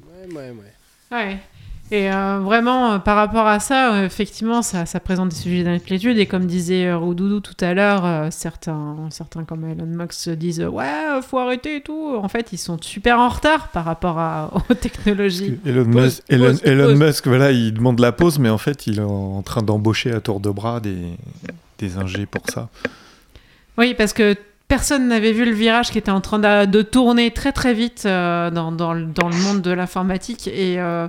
Ouais, 0.07 0.33
ouais, 0.33 0.51
ouais. 0.51 0.73
Ouais. 1.11 1.39
Et 1.91 2.11
euh, 2.11 2.39
vraiment, 2.43 2.91
euh, 2.93 2.99
par 2.99 3.15
rapport 3.15 3.47
à 3.47 3.59
ça, 3.59 3.93
euh, 3.95 4.05
effectivement, 4.05 4.61
ça, 4.61 4.85
ça 4.85 4.99
présente 4.99 5.29
des 5.29 5.35
sujets 5.35 5.63
d'inquiétude. 5.63 6.19
Et 6.19 6.27
comme 6.27 6.45
disait 6.45 6.85
euh, 6.85 6.97
Roudoudou 6.97 7.39
tout 7.39 7.55
à 7.61 7.73
l'heure, 7.73 8.05
euh, 8.05 8.27
certains, 8.29 8.95
certains 9.09 9.43
comme 9.43 9.65
Elon 9.65 9.87
Musk 9.87 10.13
se 10.13 10.29
disent 10.29 10.61
Ouais, 10.61 10.85
faut 11.27 11.39
arrêter 11.39 11.77
et 11.77 11.81
tout. 11.81 12.15
En 12.21 12.27
fait, 12.29 12.49
ils 12.53 12.59
sont 12.59 12.77
super 12.79 13.17
en 13.19 13.29
retard 13.29 13.69
par 13.69 13.85
rapport 13.85 14.19
à, 14.19 14.51
aux 14.69 14.73
technologies. 14.75 15.57
Elon, 15.65 15.85
Pause, 15.85 15.95
Musk, 16.03 16.23
Elon, 16.29 16.45
pause, 16.45 16.61
Elon 16.63 16.85
pause. 16.89 16.99
Musk, 16.99 17.27
voilà, 17.27 17.51
il 17.51 17.73
demande 17.73 17.99
la 17.99 18.11
pause, 18.11 18.37
mais 18.37 18.49
en 18.49 18.59
fait, 18.59 18.85
il 18.85 18.99
est 18.99 19.03
en 19.03 19.41
train 19.41 19.63
d'embaucher 19.63 20.11
à 20.11 20.19
tour 20.21 20.39
de 20.39 20.51
bras 20.51 20.79
des, 20.79 20.95
des 21.79 21.97
ingés 21.97 22.27
pour 22.27 22.43
ça. 22.51 22.69
Oui, 23.79 23.95
parce 23.97 24.13
que 24.13 24.35
personne 24.67 25.07
n'avait 25.07 25.31
vu 25.31 25.43
le 25.43 25.53
virage 25.53 25.89
qui 25.89 25.97
était 25.97 26.11
en 26.11 26.21
train 26.21 26.37
de, 26.37 26.65
de 26.65 26.83
tourner 26.83 27.31
très 27.31 27.51
très 27.51 27.73
vite 27.73 28.03
euh, 28.05 28.51
dans, 28.51 28.71
dans 28.71 28.93
le- 28.93 29.05
dans 29.05 29.27
le 29.29 29.35
monde 29.37 29.61
de 29.63 29.71
l'informatique. 29.71 30.47
Et, 30.47 30.79
euh, 30.79 31.07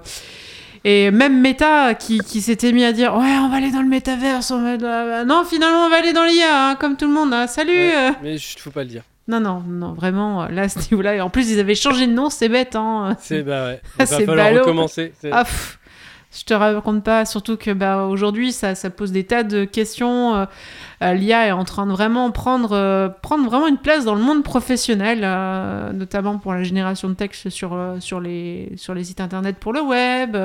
et 0.84 1.10
même 1.10 1.40
Meta 1.40 1.94
qui, 1.94 2.18
qui 2.18 2.40
s'était 2.40 2.72
mis 2.72 2.84
à 2.84 2.92
dire 2.92 3.14
Ouais, 3.14 3.36
on 3.40 3.48
va 3.48 3.56
aller 3.56 3.70
dans 3.70 3.82
le 3.82 3.88
métaverse. 3.88 4.50
on 4.50 4.62
va- 4.62 4.84
euh, 4.86 5.24
Non, 5.24 5.44
finalement, 5.44 5.86
on 5.86 5.90
va 5.90 5.96
aller 5.96 6.12
dans 6.12 6.24
l'IA, 6.24 6.70
hein, 6.70 6.74
comme 6.76 6.96
tout 6.96 7.06
le 7.06 7.12
monde. 7.12 7.32
hein. 7.34 7.46
Salut 7.46 7.70
Ouais. 7.72 7.94
euh. 7.96 8.10
Mais 8.22 8.38
chut, 8.38 8.58
faut 8.60 8.70
pas 8.70 8.82
le 8.84 8.88
dire. 8.90 9.02
Non, 9.28 9.38
non, 9.38 9.62
non, 9.68 9.92
vraiment, 9.92 10.46
là, 10.48 10.62
à 10.62 10.68
ce 10.68 10.78
niveau-là. 10.90 11.14
Et 11.14 11.20
en 11.20 11.30
plus, 11.30 11.50
ils 11.52 11.60
avaient 11.60 11.74
changé 11.76 12.06
de 12.08 12.12
nom, 12.12 12.30
c'est 12.30 12.48
bête. 12.48 12.74
Hein. 12.74 13.16
C'est 13.20 13.42
bah 13.42 13.66
ouais. 13.66 13.80
Il 14.00 14.06
va 14.06 14.20
falloir 14.26 14.52
recommencer. 14.54 15.12
Ah, 15.30 15.44
pff, 15.44 15.78
je 16.32 16.44
te 16.44 16.54
raconte 16.54 17.02
pas, 17.02 17.24
surtout 17.24 17.56
que 17.56 17.72
bah, 17.72 18.04
aujourd'hui, 18.04 18.52
ça, 18.52 18.74
ça 18.76 18.88
pose 18.90 19.10
des 19.10 19.24
tas 19.24 19.42
de 19.42 19.64
questions. 19.64 20.36
euh, 20.36 20.44
euh, 21.02 21.14
L'IA 21.14 21.48
est 21.48 21.52
en 21.52 21.64
train 21.64 21.86
de 21.86 21.92
vraiment 21.92 22.30
prendre, 22.30 22.72
euh, 22.72 23.08
prendre 23.08 23.44
vraiment 23.48 23.66
une 23.66 23.78
place 23.78 24.04
dans 24.04 24.14
le 24.14 24.22
monde 24.22 24.44
professionnel, 24.44 25.20
euh, 25.24 25.92
notamment 25.92 26.38
pour 26.38 26.52
la 26.52 26.62
génération 26.62 27.08
de 27.08 27.14
texte 27.14 27.48
sur, 27.50 27.72
euh, 27.74 27.98
sur, 27.98 28.20
les, 28.20 28.72
sur 28.76 28.94
les 28.94 29.02
sites 29.04 29.20
internet 29.20 29.56
pour 29.56 29.72
le 29.72 29.80
web. 29.82 30.36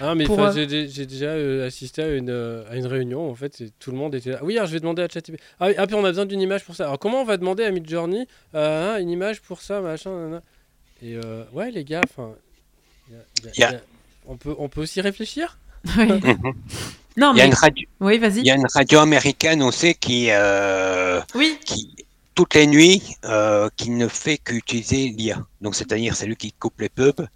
Ah, 0.00 0.14
mais 0.14 0.24
Pour, 0.24 0.40
euh, 0.40 0.52
j'ai 0.52 1.06
déjà 1.06 1.26
euh, 1.26 1.66
assisté 1.66 2.02
à 2.02 2.08
une, 2.14 2.30
euh, 2.30 2.62
à 2.70 2.76
une 2.76 2.86
réunion. 2.86 3.28
En 3.28 3.34
fait, 3.34 3.54
c'est- 3.56 3.72
tout 3.80 3.90
le 3.90 3.96
monde 3.96 4.14
était 4.14 4.30
là. 4.30 4.38
Oui, 4.42 4.56
alors 4.56 4.68
je 4.68 4.74
vais 4.74 4.80
demander 4.80 5.02
à 5.02 5.08
ChatGPT. 5.08 5.40
Ah, 5.58 5.66
oui, 5.68 5.74
ah, 5.76 5.86
puis 5.86 5.96
on 5.96 6.04
a 6.04 6.08
besoin 6.08 6.26
d'une 6.26 6.40
image 6.40 6.64
pour 6.64 6.76
ça. 6.76 6.84
Alors, 6.84 6.98
comment 7.00 7.20
on 7.20 7.24
va 7.24 7.36
demander 7.36 7.64
à 7.64 7.70
Midjourney 7.72 8.28
euh, 8.54 8.94
hein, 8.96 9.00
une 9.00 9.10
image 9.10 9.40
pour 9.40 9.60
ça, 9.60 9.80
machin, 9.80 10.10
nanana. 10.10 10.42
Et 11.02 11.16
euh, 11.16 11.42
ouais, 11.52 11.70
les 11.72 11.82
gars, 11.82 12.00
enfin. 12.04 12.30
a- 13.10 13.58
y 13.58 13.62
a- 13.64 13.80
On 14.26 14.36
peut, 14.36 14.54
on 14.58 14.68
peut 14.68 14.80
aussi 14.82 15.00
réfléchir 15.00 15.58
Oui. 15.98 16.08
Mhm. 16.08 16.54
non, 17.16 17.32
Il 17.34 17.38
y 17.38 17.40
a 17.40 17.44
mais. 17.44 17.46
une 17.46 17.54
radio, 17.54 17.88
Oui, 18.00 18.20
il 18.22 18.46
y 18.46 18.50
a 18.50 18.54
une 18.54 18.66
radio 18.72 19.00
américaine 19.00 19.62
aussi 19.62 19.94
qui, 19.94 20.28
euh, 20.30 21.20
Oui, 21.34 21.58
qui 21.64 21.94
toutes 22.34 22.54
les 22.54 22.66
nuits, 22.66 23.16
euh, 23.24 23.68
qui 23.76 23.90
ne 23.90 24.08
fait 24.08 24.38
qu'utiliser 24.38 25.08
l'IA. 25.08 25.44
Donc, 25.60 25.74
c'est-à-dire, 25.74 26.16
c'est 26.16 26.26
lui 26.26 26.36
qui 26.36 26.52
coupe 26.52 26.80
les 26.80 26.88
pubs, 26.88 27.26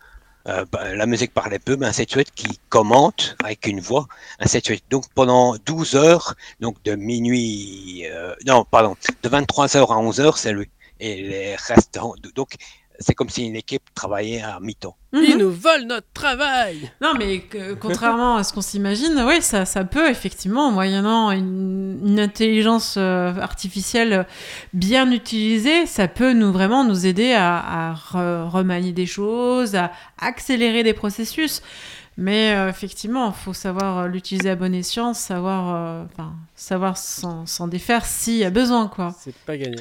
euh, 0.48 0.64
bah, 0.70 0.94
la 0.94 1.06
musique 1.06 1.34
par 1.34 1.48
les 1.48 1.58
pubs, 1.58 1.82
ainsi 1.82 2.06
de 2.06 2.10
suite, 2.10 2.30
qui 2.34 2.58
commente 2.68 3.36
avec 3.44 3.66
une 3.66 3.80
voix, 3.80 4.06
ainsi 4.38 4.58
de 4.60 4.64
suite. 4.64 4.84
Donc, 4.90 5.04
pendant 5.14 5.56
12 5.66 5.96
heures, 5.96 6.34
donc 6.60 6.82
de 6.84 6.94
minuit, 6.94 8.04
euh, 8.06 8.34
non, 8.46 8.64
pardon, 8.64 8.96
de 9.22 9.28
23 9.28 9.76
heures 9.76 9.92
à 9.92 9.98
11 9.98 10.20
heures, 10.20 10.38
c'est 10.38 10.52
lui. 10.52 10.68
Et 10.98 11.22
les 11.22 11.56
restants, 11.56 12.14
donc, 12.34 12.54
c'est 12.98 13.14
comme 13.14 13.28
si 13.28 13.44
une 13.46 13.56
équipe 13.56 13.82
travaillait 13.94 14.42
à 14.42 14.58
mi-temps. 14.60 14.96
Ils 15.12 15.34
Mhm. 15.34 15.38
nous 15.38 15.50
volent 15.50 15.86
notre 15.86 16.06
travail 16.12 16.90
Non, 17.00 17.14
mais 17.18 17.40
que- 17.40 17.74
contrairement 17.74 18.36
à 18.36 18.44
ce 18.44 18.52
qu'on 18.52 18.60
s'imagine, 18.60 19.22
oui, 19.26 19.40
ça, 19.40 19.64
ça 19.64 19.84
peut 19.84 20.10
effectivement, 20.10 20.70
moyennant 20.70 21.30
une, 21.30 21.98
une 22.04 22.20
intelligence 22.20 22.96
euh, 22.98 23.34
artificielle 23.40 24.26
bien 24.74 25.10
utilisée, 25.10 25.86
ça 25.86 26.06
peut 26.08 26.32
nous 26.32 26.52
vraiment 26.52 26.84
nous 26.84 27.06
aider 27.06 27.32
à, 27.32 27.56
à 27.90 27.94
re- 27.94 28.48
remanier 28.48 28.92
des 28.92 29.06
choses, 29.06 29.74
à 29.74 29.90
accélérer 30.18 30.82
des 30.82 30.92
processus. 30.94 31.62
Mais 32.18 32.54
euh, 32.56 32.68
effectivement, 32.70 33.28
il 33.28 33.34
faut 33.44 33.52
savoir 33.52 33.98
euh, 33.98 34.06
l'utiliser 34.08 34.48
à 34.50 34.56
bon 34.56 34.74
escient, 34.74 35.12
savoir, 35.12 35.74
euh, 35.74 36.04
enfin, 36.12 36.32
savoir 36.54 36.96
s'en 36.96 37.44
s'en 37.44 37.68
défaire 37.68 38.06
s'il 38.06 38.36
y 38.38 38.44
a 38.44 38.50
besoin, 38.50 38.88
quoi. 38.88 39.14
C'est 39.18 39.34
pas 39.34 39.56
gagné. 39.58 39.76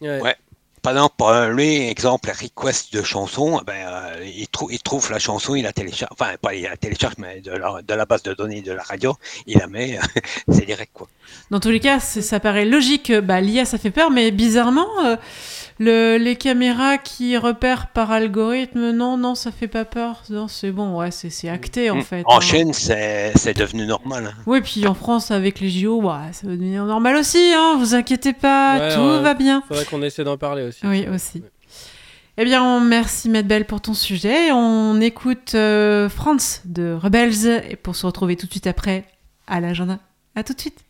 Ouais. 0.00 0.20
Ouais. 0.22 0.36
Par 0.84 0.92
exemple, 0.92 1.24
lui, 1.56 1.88
exemple, 1.88 2.30
request 2.30 2.92
de 2.92 3.02
chanson, 3.02 3.58
ben, 3.66 3.72
euh, 3.72 4.22
il, 4.22 4.46
il 4.68 4.78
trouve 4.80 5.10
la 5.10 5.18
chanson, 5.18 5.54
il 5.54 5.62
la 5.62 5.72
télécharge, 5.72 6.12
enfin, 6.12 6.34
pas 6.38 6.52
il 6.54 6.64
la 6.64 6.76
télécharge, 6.76 7.14
mais 7.16 7.40
de 7.40 7.52
la, 7.52 8.04
base 8.04 8.22
de 8.22 8.34
données 8.34 8.60
de 8.60 8.72
la 8.72 8.82
radio, 8.82 9.14
il 9.46 9.56
la 9.56 9.66
met, 9.66 9.98
c'est 10.50 10.66
direct, 10.66 10.90
quoi. 10.92 11.08
Dans 11.50 11.58
tous 11.58 11.70
les 11.70 11.80
cas, 11.80 12.00
ça 12.00 12.38
paraît 12.38 12.66
logique. 12.66 13.10
Bah, 13.10 13.40
L'IA, 13.40 13.64
ça 13.64 13.78
fait 13.78 13.90
peur, 13.90 14.10
mais 14.10 14.30
bizarrement, 14.30 14.86
euh, 15.06 15.16
le- 15.78 16.16
les 16.18 16.36
caméras 16.36 16.98
qui 16.98 17.36
repèrent 17.36 17.88
par 17.88 18.10
algorithme, 18.12 18.90
non, 18.92 19.16
non, 19.16 19.34
ça 19.34 19.50
fait 19.50 19.66
pas 19.68 19.84
peur. 19.84 20.22
Non, 20.30 20.46
c'est 20.48 20.70
bon, 20.70 20.98
ouais, 20.98 21.10
c'est 21.10 21.30
c'est 21.30 21.48
acté 21.48 21.90
en 21.90 21.96
Mm. 21.96 22.02
fait. 22.02 22.22
En 22.26 22.36
hein. 22.36 22.40
Chine, 22.40 22.72
c'est 22.72 23.32
c'est 23.36 23.54
devenu 23.56 23.86
normal. 23.86 24.26
hein. 24.26 24.42
Oui, 24.46 24.60
puis 24.60 24.86
en 24.86 24.94
France, 24.94 25.30
avec 25.30 25.60
les 25.60 25.70
JO, 25.70 26.00
bah, 26.00 26.22
ça 26.32 26.46
va 26.46 26.52
devenir 26.52 26.84
normal 26.84 27.16
aussi, 27.16 27.52
hein, 27.56 27.76
vous 27.78 27.94
inquiétez 27.94 28.32
pas, 28.32 28.78
Ouais, 28.78 28.94
tout 28.94 29.00
ouais. 29.00 29.20
va 29.22 29.34
bien. 29.34 29.62
Faudrait 29.66 29.84
qu'on 29.84 30.02
essaie 30.02 30.24
d'en 30.24 30.36
parler 30.38 30.62
aussi. 30.64 30.86
Oui, 30.86 31.06
aussi. 31.12 31.42
Eh 32.36 32.44
bien, 32.44 32.62
on- 32.64 32.80
merci 32.80 33.28
Matt 33.28 33.46
Bell 33.46 33.64
pour 33.64 33.80
ton 33.80 33.94
sujet. 33.94 34.50
On 34.52 35.00
écoute 35.00 35.52
euh, 35.54 36.08
Franz 36.08 36.62
de 36.64 36.92
Rebels 37.00 37.62
et 37.70 37.76
pour 37.76 37.94
se 37.94 38.06
retrouver 38.06 38.34
tout 38.36 38.46
de 38.46 38.50
suite 38.50 38.66
après 38.66 39.04
à 39.46 39.60
l'agenda. 39.60 39.98
À 40.34 40.42
tout 40.42 40.52
de 40.52 40.60
suite. 40.60 40.80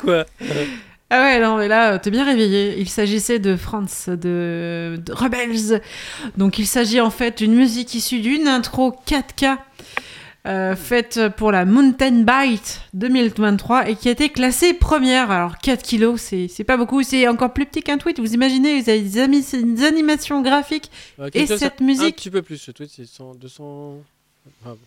Quoi 0.00 0.24
Ah 1.10 1.22
ouais, 1.22 1.40
non, 1.40 1.56
mais 1.56 1.68
là, 1.68 1.94
euh, 1.94 1.98
t'es 2.00 2.10
bien 2.10 2.24
réveillé. 2.24 2.76
Il 2.78 2.88
s'agissait 2.88 3.38
de 3.38 3.56
France, 3.56 4.08
de, 4.08 4.96
de 5.04 5.12
Rebels. 5.12 5.80
Donc, 6.36 6.58
il 6.58 6.66
s'agit 6.66 7.00
en 7.00 7.10
fait 7.10 7.38
d'une 7.38 7.54
musique 7.54 7.94
issue 7.94 8.20
d'une 8.20 8.46
intro 8.46 8.96
4K 9.08 9.56
euh, 10.46 10.74
faite 10.76 11.20
pour 11.36 11.52
la 11.52 11.64
Mountain 11.66 12.22
Bite 12.24 12.80
2023 12.94 13.90
et 13.90 13.96
qui 13.96 14.08
a 14.08 14.12
été 14.12 14.28
classée 14.30 14.72
première. 14.72 15.30
Alors, 15.30 15.58
4 15.58 15.82
kilos, 15.82 16.20
c'est 16.48 16.64
pas 16.64 16.76
beaucoup. 16.76 17.02
C'est 17.02 17.26
encore 17.28 17.52
plus 17.52 17.66
petit 17.66 17.82
qu'un 17.82 17.98
tweet. 17.98 18.20
Vous 18.20 18.32
imaginez, 18.32 18.80
vous 18.80 18.88
avez 18.88 19.02
des, 19.02 19.26
des 19.28 19.84
animations 19.84 20.40
graphiques. 20.42 20.90
Et 21.34 21.46
cette 21.46 21.58
ça- 21.58 21.70
Un 21.80 21.84
musique- 21.84 22.16
petit 22.16 22.30
peu 22.30 22.40
plus, 22.42 22.56
ce 22.56 22.70
tweet, 22.70 22.88
c'est 22.94 23.04
100, 23.06 23.34
200. 23.34 23.96
Ah, 24.64 24.68
bon. 24.70 24.78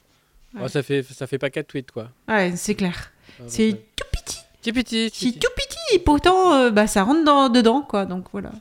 Ouais. 0.55 0.61
Ah, 0.65 0.67
ça, 0.69 0.83
fait, 0.83 1.03
ça 1.03 1.27
fait 1.27 1.37
pas 1.37 1.49
4 1.49 1.67
tweets, 1.67 1.91
quoi. 1.91 2.09
Ouais, 2.27 2.53
c'est 2.55 2.75
clair. 2.75 3.11
Ah, 3.39 3.43
C'est 3.47 3.71
tout 3.95 4.05
petit. 4.11 4.39
Petit 4.61 4.71
petit. 4.73 5.11
C'est 5.13 5.39
tout 5.39 5.49
petit. 5.55 5.95
Et 5.95 5.99
pourtant, 5.99 6.53
euh, 6.53 6.69
bah, 6.71 6.87
ça 6.87 7.03
rentre 7.03 7.23
dans- 7.25 7.49
dedans, 7.49 7.81
quoi. 7.81 8.05
Donc, 8.05 8.25
voilà. 8.31 8.51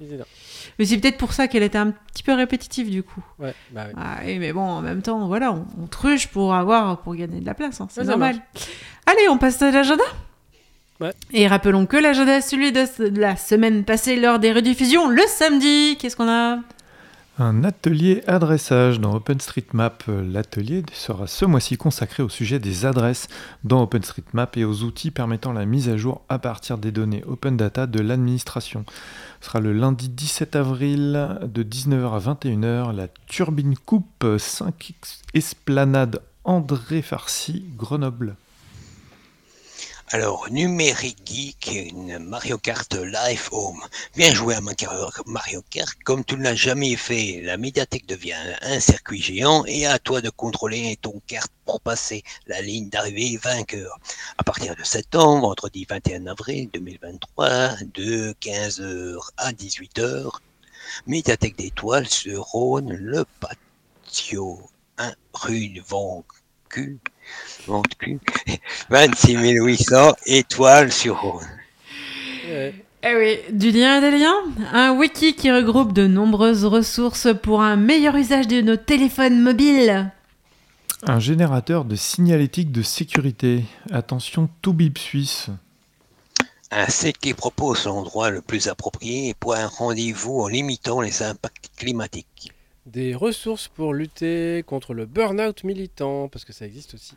Mais 0.79 0.85
c'est 0.87 0.97
peut-être 0.99 1.19
pour 1.19 1.33
ça 1.33 1.49
qu'elle 1.49 1.63
était 1.63 1.79
un 1.79 1.91
petit 1.93 2.23
peu 2.23 2.33
répétitive, 2.33 2.91
du 2.91 3.03
coup. 3.03 3.23
Ouais, 3.39 3.55
bah. 3.71 3.87
Ah, 3.97 4.17
oui, 4.25 4.39
mais 4.39 4.53
bon, 4.53 4.63
en 4.63 4.81
même 4.81 5.03
temps, 5.03 5.27
voilà, 5.29 5.53
on, 5.53 5.67
on 5.83 5.87
truche 5.87 6.29
pour 6.29 6.55
avoir, 6.55 7.01
pour 7.03 7.15
gagner 7.15 7.41
de 7.41 7.47
la 7.47 7.55
place, 7.55 7.81
hein, 7.81 7.89
c'est 7.91 8.01
Ouais, 8.01 8.07
normal. 8.07 8.37
Allez, 9.07 9.29
on 9.29 9.39
passe 9.39 9.61
à 9.63 9.71
l'agenda. 9.71 10.05
Ouais. 11.01 11.13
Et 11.33 11.47
rappelons 11.47 11.85
que 11.87 11.97
l'agenda 11.97 12.37
est 12.39 12.41
celui 12.43 12.71
de 12.73 12.85
la 13.21 13.37
semaine 13.37 13.85
passée 13.85 14.17
lors 14.17 14.39
des 14.39 14.53
rediffusions 14.53 15.09
le 15.09 15.23
samedi. 15.27 15.97
Qu'est-ce 15.99 16.17
qu'on 16.17 16.29
a? 16.29 16.59
Un 17.39 17.65
atelier 17.65 18.23
adressage 18.27 19.01
dans 19.01 19.15
OpenStreetMap. 19.15 20.05
L'atelier 20.07 20.83
sera 20.93 21.27
ce 21.27 21.47
mois-ci 21.47 21.79
consacré 21.79 22.23
au 22.23 22.29
sujet 22.29 22.59
des 22.59 22.85
adresses 22.85 23.27
dans 23.65 23.83
OpenStreetMap 23.85 24.59
et 24.59 24.67
aux 24.67 24.83
outils 24.83 25.11
permettant 25.11 25.55
la 25.55 25.65
mise 25.65 25.89
à 25.89 25.97
jour 25.97 26.21
à 26.29 26.39
partir 26.39 26.77
des 26.77 26.93
données 26.93 27.25
Open 27.27 27.57
Data 27.57 27.87
de 27.87 28.01
l'administration. 28.01 28.85
Ce 29.41 29.47
sera 29.47 29.61
le 29.61 29.73
lundi 29.73 30.11
17 30.11 30.57
avril 30.57 31.39
de 31.43 31.63
19h 31.63 32.13
à 32.13 32.35
21h, 32.35 32.95
la 32.95 33.09
Turbine 33.27 33.77
Coupe 33.79 34.25
5X 34.25 35.23
Esplanade 35.33 36.21
André 36.45 37.01
Farcy, 37.01 37.65
Grenoble. 37.79 38.37
Alors, 40.15 40.51
Numérique 40.51 41.23
Geek, 41.25 41.71
une 41.75 42.19
Mario 42.19 42.59
Kart 42.59 42.95
Live 42.95 43.49
Home. 43.51 43.81
Viens 44.15 44.31
jouer 44.31 44.57
à 44.57 44.61
Mario 44.61 45.63
Kart 45.71 45.97
comme 46.05 46.23
tu 46.23 46.37
ne 46.37 46.43
l'as 46.43 46.55
jamais 46.55 46.97
fait. 46.97 47.41
La 47.43 47.57
médiathèque 47.57 48.05
devient 48.05 48.37
un 48.61 48.79
circuit 48.79 49.23
géant 49.23 49.65
et 49.65 49.87
à 49.87 49.99
toi 49.99 50.21
de 50.21 50.29
contrôler 50.29 50.99
ton 51.01 51.19
kart 51.27 51.51
pour 51.65 51.81
passer 51.81 52.23
la 52.47 52.61
ligne 52.61 52.91
d'arrivée 52.91 53.39
vainqueur. 53.39 53.99
À 54.37 54.45
partir 54.45 54.77
de 54.77 54.85
septembre, 54.85 55.49
vendredi 55.49 55.87
21 55.89 56.27
avril 56.27 56.69
2023, 56.75 57.77
de 57.95 58.35
15h 58.43 59.17
à 59.39 59.53
18h, 59.53 60.31
médiathèque 61.07 61.57
d'étoiles 61.57 62.07
sur 62.07 62.43
Rhône, 62.43 62.93
le 62.93 63.25
patio 63.41 64.61
1 64.99 65.15
rue 65.33 65.69
de 66.77 66.81
Vancu. 66.81 66.99
Vancu. 67.67 68.21
26 68.91 69.37
800 69.37 70.13
étoiles 70.27 70.93
sur 70.93 71.21
Rhône. 71.21 71.47
Ouais. 72.49 72.75
Eh 73.05 73.17
oui, 73.17 73.39
du 73.59 73.73
lien 73.73 73.99
et 73.99 74.01
des 74.01 74.17
liens 74.17 74.45
Un 74.73 74.97
wiki 74.97 75.35
qui 75.35 75.51
regroupe 75.51 75.93
de 75.93 76.07
nombreuses 76.07 76.65
ressources 76.65 77.29
pour 77.43 77.61
un 77.61 77.75
meilleur 77.75 78.15
usage 78.15 78.47
de 78.47 78.61
nos 78.61 78.77
téléphones 78.77 79.43
mobiles. 79.43 80.13
Un 81.05 81.19
générateur 81.19 81.85
de 81.85 81.97
signalétique 81.97 82.71
de 82.71 82.83
sécurité. 82.83 83.65
Attention, 83.91 84.49
tout 84.61 84.73
bip 84.73 84.99
suisse. 84.99 85.49
Un 86.71 86.87
site 86.87 87.19
qui 87.19 87.35
propose 87.35 87.87
l'endroit 87.87 88.31
le 88.31 88.41
plus 88.41 88.69
approprié 88.69 89.35
pour 89.35 89.55
un 89.57 89.67
rendez-vous 89.67 90.41
en 90.41 90.47
limitant 90.47 91.01
les 91.01 91.23
impacts 91.25 91.71
climatiques. 91.77 92.53
Des 92.87 93.15
ressources 93.15 93.69
pour 93.69 93.95
lutter 93.95 94.65
contre 94.67 94.93
le 94.93 95.07
burn-out 95.07 95.63
militant, 95.65 96.29
parce 96.29 96.45
que 96.45 96.53
ça 96.53 96.67
existe 96.67 96.95
aussi. 96.95 97.15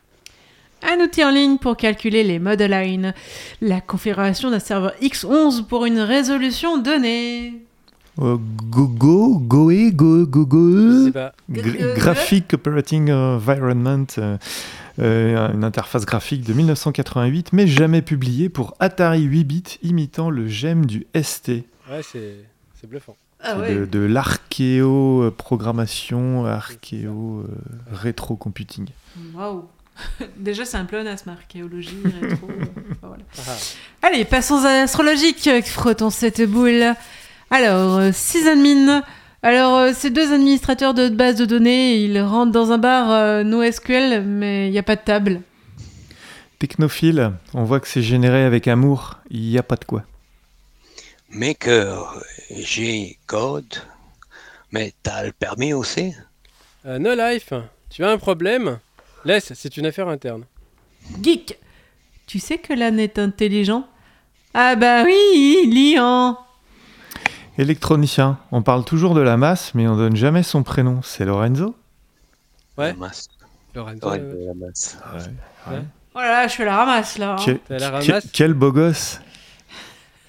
Un 0.82 1.00
outil 1.02 1.24
en 1.24 1.30
ligne 1.30 1.58
pour 1.58 1.76
calculer 1.76 2.22
les 2.22 2.38
model 2.38 2.70
lines. 2.70 3.14
La 3.60 3.80
configuration 3.80 4.50
d'un 4.50 4.58
serveur 4.60 4.92
X11 5.02 5.64
pour 5.66 5.84
une 5.86 5.98
résolution 5.98 6.78
donnée. 6.78 7.54
Euh, 8.20 8.36
go, 8.70 8.86
go, 8.86 9.38
goe, 9.38 9.90
go, 9.92 10.24
go, 10.26 10.46
go. 10.46 10.90
Je 10.90 11.04
sais 11.06 11.12
pas. 11.12 11.32
Gra- 11.50 11.76
Euh, 11.82 11.94
Graphic 11.96 12.54
Operating 12.54 13.10
Environment, 13.10 14.06
euh, 14.18 14.38
euh, 15.00 15.52
une 15.52 15.64
interface 15.64 16.06
graphique 16.06 16.42
de 16.44 16.52
1988, 16.52 17.52
mais 17.52 17.66
jamais 17.66 18.02
publiée 18.02 18.48
pour 18.48 18.74
Atari 18.78 19.22
8 19.22 19.44
bits 19.44 19.78
imitant 19.82 20.30
le 20.30 20.46
GEM 20.46 20.86
du 20.86 21.06
ST. 21.20 21.48
Ouais, 21.90 22.02
c'est 22.02 22.88
bluffant. 22.88 23.16
Ah 23.40 23.54
de, 23.54 23.84
de 23.84 23.98
l'archéo-programmation, 24.00 26.46
archéo 26.46 27.40
euh, 27.40 27.44
rétro-computing. 27.92 28.86
Waouh 29.34 29.64
Déjà, 30.36 30.64
c'est 30.64 30.76
un 30.76 30.84
pléonasme, 30.84 31.30
archéologie, 31.30 31.96
rétro. 32.20 32.48
euh, 32.50 32.64
enfin, 32.92 33.08
voilà. 33.08 33.22
Ah, 33.48 33.56
Allez, 34.08 34.24
passons 34.24 34.58
à 34.64 34.80
l'astrologique. 34.80 35.48
Frottons 35.64 36.10
cette 36.10 36.42
boule. 36.42 36.94
Alors, 37.50 37.96
euh, 37.98 38.10
six 38.12 38.46
admins. 38.48 39.02
Alors, 39.42 39.76
euh, 39.78 39.92
ces 39.94 40.10
deux 40.10 40.32
administrateurs 40.32 40.94
de 40.94 41.08
base 41.08 41.36
de 41.36 41.44
données, 41.44 41.96
ils 41.98 42.20
rentrent 42.20 42.52
dans 42.52 42.72
un 42.72 42.78
bar 42.78 43.10
euh, 43.10 43.42
NoSQL, 43.44 44.22
mais 44.24 44.68
il 44.68 44.72
n'y 44.72 44.78
a 44.78 44.82
pas 44.82 44.96
de 44.96 45.02
table. 45.02 45.40
Technophile, 46.58 47.32
on 47.54 47.64
voit 47.64 47.80
que 47.80 47.86
c'est 47.88 48.02
généré 48.02 48.44
avec 48.44 48.66
amour, 48.66 49.18
il 49.30 49.42
n'y 49.42 49.58
a 49.58 49.62
pas 49.62 49.76
de 49.76 49.84
quoi. 49.84 50.02
Maker, 51.30 52.22
j'ai 52.50 53.18
code, 53.26 53.74
mais 54.72 54.92
t'as 55.02 55.24
le 55.24 55.32
permis 55.32 55.72
aussi? 55.72 56.14
Euh, 56.86 56.98
no 56.98 57.14
Life, 57.14 57.52
tu 57.90 58.04
as 58.04 58.10
un 58.10 58.18
problème? 58.18 58.78
Laisse, 59.24 59.52
c'est 59.54 59.76
une 59.76 59.86
affaire 59.86 60.08
interne. 60.08 60.44
Geek 61.20 61.58
Tu 62.26 62.38
sais 62.38 62.58
que 62.58 62.72
l'âne 62.72 63.00
est 63.00 63.18
intelligent? 63.18 63.86
Ah 64.54 64.76
bah 64.76 65.02
oui, 65.04 65.70
liant 65.72 66.38
Électronicien, 67.58 68.38
on 68.52 68.62
parle 68.62 68.84
toujours 68.84 69.14
de 69.14 69.20
la 69.20 69.36
masse, 69.36 69.74
mais 69.74 69.88
on 69.88 69.96
donne 69.96 70.16
jamais 70.16 70.42
son 70.42 70.62
prénom. 70.62 71.00
C'est 71.02 71.24
Lorenzo? 71.24 71.74
Ouais. 72.78 72.88
La 72.88 72.94
masse. 72.94 73.28
Lorenzo, 73.74 74.08
Ouais, 74.10 74.18
euh, 74.20 74.46
la 74.46 74.54
masse. 74.54 74.98
Oh 76.14 76.18
là 76.20 76.28
là, 76.42 76.48
je 76.48 76.54
fais 76.54 76.64
la 76.64 76.76
ramasse 76.76 77.18
là. 77.18 77.32
hein. 77.38 77.44
Que- 77.44 77.52
T'as 77.68 77.78
la 77.78 77.90
que- 77.90 78.06
ramasse? 78.06 78.26
Quel 78.32 78.54
beau 78.54 78.72
gosse 78.72 79.20
Et 79.20 79.20
on... 79.20 79.24
Ouh, 79.24 80.14
Liant. 80.14 80.25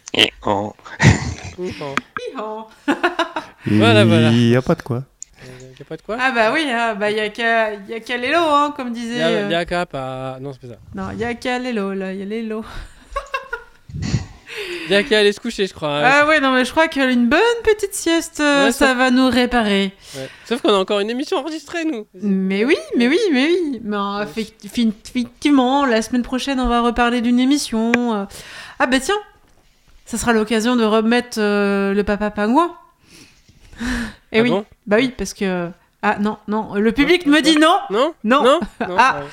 Voilà, 3.66 4.06
voilà. 4.06 4.30
Il 4.32 4.50
n'y 4.50 4.56
a 4.56 4.62
pas 4.62 4.76
de 4.76 4.82
quoi. 4.82 5.04
euh, 5.44 5.72
y 5.78 5.82
a 5.82 5.86
pas 5.86 5.98
de 5.98 6.02
quoi 6.02 6.18
Ah 6.20 6.32
bah 6.32 6.52
oui, 6.54 6.66
ah, 6.72 6.96
bah 6.96 7.12
il 7.12 7.18
y 7.18 7.20
a 7.20 7.30
qu'à 7.30 7.74
y 7.74 7.94
a 7.94 8.00
qu'à 8.00 8.18
l'élo, 8.18 8.40
hein, 8.40 8.74
comme 8.76 8.92
disait... 8.94 9.18
Y 9.18 9.22
a, 9.22 9.28
euh, 9.28 9.50
y 9.52 9.56
a 9.56 9.66
qu'à 9.66 9.86
pas. 9.86 10.38
Non, 10.40 10.54
c'est 10.54 10.68
pas 10.68 10.74
ça. 10.76 10.80
Non, 10.96 11.10
il 11.14 11.20
y 11.20 11.24
a 11.26 11.34
qu'à 11.34 11.60
l'élo, 11.60 11.94
là, 11.94 12.14
il 12.14 12.20
y 12.20 12.22
a 12.22 12.26
l'élo. 12.26 12.64
Y 14.90 14.96
a 14.96 15.04
qu'à 15.04 15.20
aller 15.20 15.34
se 15.34 15.40
coucher, 15.42 15.68
je 15.68 15.74
crois. 15.74 15.98
hein. 15.98 16.02
Ah 16.06 16.26
ouais, 16.28 16.40
non 16.40 16.52
mais 16.54 16.64
je 16.64 16.72
crois 16.72 16.88
qu'une 16.88 17.28
bonne 17.28 17.40
petite 17.64 17.94
sieste, 17.94 18.40
euh, 18.40 18.66
Ouais, 18.68 18.72
ça 18.72 18.94
va 18.94 19.12
nous 19.12 19.28
réparer. 19.30 19.92
Ouais. 20.16 20.30
Sauf 20.46 20.62
qu'on 20.62 20.70
a 20.74 20.78
encore 20.78 21.02
une 21.02 21.10
émission 21.10 21.38
enregistrée, 21.38 21.84
nous. 21.84 22.08
Mais 22.14 22.64
oui, 22.64 22.78
mais 22.98 23.08
oui, 23.10 23.20
mais 23.34 23.46
oui. 23.48 23.82
Mais 23.84 23.98
euh, 23.98 24.24
effe- 24.24 24.54
effe- 24.66 24.92
effectivement, 25.10 25.86
la 25.86 26.02
semaine 26.02 26.22
prochaine, 26.24 26.60
on 26.62 26.70
va 26.70 26.80
reparler 26.82 27.20
d'une 27.20 27.40
émission. 27.40 27.92
Ah 28.80 28.86
bah 28.88 29.00
tiens, 29.02 29.18
ça 30.08 30.18
sera 30.18 30.34
l'occasion 30.34 30.76
de 30.76 30.84
remettre 30.84 31.38
euh, 31.40 31.94
le 31.94 32.04
papa 32.04 32.32
pingouin. 32.32 32.76
Eh 34.32 34.40
Ah 34.40 34.42
oui, 34.42 34.50
bon 34.50 34.66
bah 34.88 34.98
oui, 35.00 35.14
parce 35.16 35.34
que... 35.34 35.70
Ah 36.02 36.18
non, 36.20 36.38
non, 36.48 36.76
le 36.76 36.92
public 36.92 37.26
me 37.28 37.42
dit 37.42 37.58
non 37.58 37.78
Non 37.92 38.14
Non. 38.24 38.44
Non, 38.44 38.60
Ah. 38.98 39.20
ouais. 39.20 39.26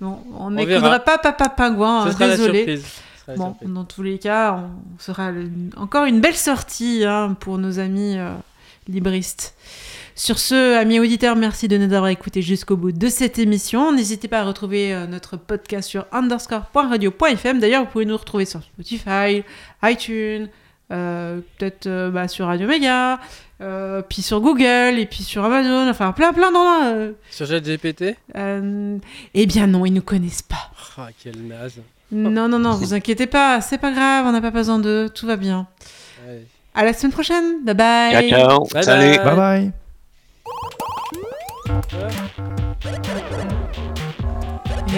Non, 0.00 0.22
on 0.38 0.50
n'écoutera 0.50 0.98
pas 1.00 1.18
papa 1.18 1.48
pingouin, 1.50 2.06
Ce 2.06 2.12
sera 2.12 2.26
la 2.26 2.36
désolé. 2.36 2.58
surprise. 2.64 2.86
Sera 3.26 3.36
Bon, 3.36 3.56
dans 3.62 3.84
tous 3.84 4.02
les 4.02 4.18
cas, 4.18 4.54
on 4.54 4.98
sera 4.98 5.30
le- 5.30 5.50
encore 5.76 6.06
une 6.06 6.20
belle 6.20 6.36
sortie 6.36 7.04
hein, 7.04 7.36
pour 7.38 7.58
nos 7.58 7.78
amis 7.78 8.16
euh, 8.18 8.32
libristes. 8.88 9.54
Sur 10.20 10.38
ce, 10.38 10.76
amis 10.76 11.00
auditeurs, 11.00 11.34
merci 11.34 11.66
de 11.66 11.78
nous 11.78 11.94
avoir 11.94 12.08
écoutés 12.08 12.42
jusqu'au 12.42 12.76
bout 12.76 12.92
de 12.92 13.08
cette 13.08 13.38
émission. 13.38 13.90
N'hésitez 13.90 14.28
pas 14.28 14.40
à 14.40 14.44
retrouver 14.44 14.92
euh, 14.92 15.06
notre 15.06 15.38
podcast 15.38 15.88
sur 15.88 16.04
underscore.radio.fm. 16.12 17.58
D'ailleurs, 17.58 17.84
vous 17.84 17.90
pouvez 17.90 18.04
nous 18.04 18.18
retrouver 18.18 18.44
sur 18.44 18.60
Spotify, 18.62 19.42
iTunes, 19.82 20.50
euh, 20.92 21.40
peut-être 21.56 21.86
euh, 21.86 22.10
bah, 22.10 22.28
sur 22.28 22.44
Radio 22.48 22.68
Mega, 22.68 23.18
euh, 23.62 24.02
puis 24.06 24.20
sur 24.20 24.42
Google, 24.42 24.98
et 24.98 25.06
puis 25.06 25.22
sur 25.22 25.42
Amazon, 25.42 25.88
enfin 25.88 26.12
plein 26.12 26.34
plein 26.34 26.52
d'endroits. 26.52 26.84
euh. 26.92 27.12
Sur 27.30 27.46
ChatGPT 27.46 28.14
Euh, 28.36 28.98
eh 29.32 29.46
bien 29.46 29.68
non, 29.68 29.86
ils 29.86 29.94
nous 29.94 30.02
connaissent 30.02 30.42
pas. 30.42 30.70
Ah, 30.98 31.08
quel 31.24 31.46
naze. 31.46 31.76
Non, 32.12 32.46
non, 32.46 32.58
non, 32.58 32.72
vous 32.72 32.92
inquiétez 32.92 33.26
pas, 33.26 33.62
c'est 33.62 33.78
pas 33.78 33.90
grave, 33.90 34.26
on 34.26 34.32
n'a 34.32 34.42
pas 34.42 34.50
besoin 34.50 34.78
d'eux, 34.78 35.08
tout 35.08 35.26
va 35.26 35.36
bien. 35.36 35.66
Allez. 36.28 36.44
À 36.74 36.84
la 36.84 36.92
semaine 36.92 37.12
prochaine, 37.12 37.64
bye 37.64 37.74
bye. 37.74 38.28
Ciao, 38.28 38.48
ciao. 38.48 38.66
Bye 38.74 38.84
Salut. 38.84 39.16
bye. 39.16 39.24
Bye 39.24 39.36
bye 39.36 39.72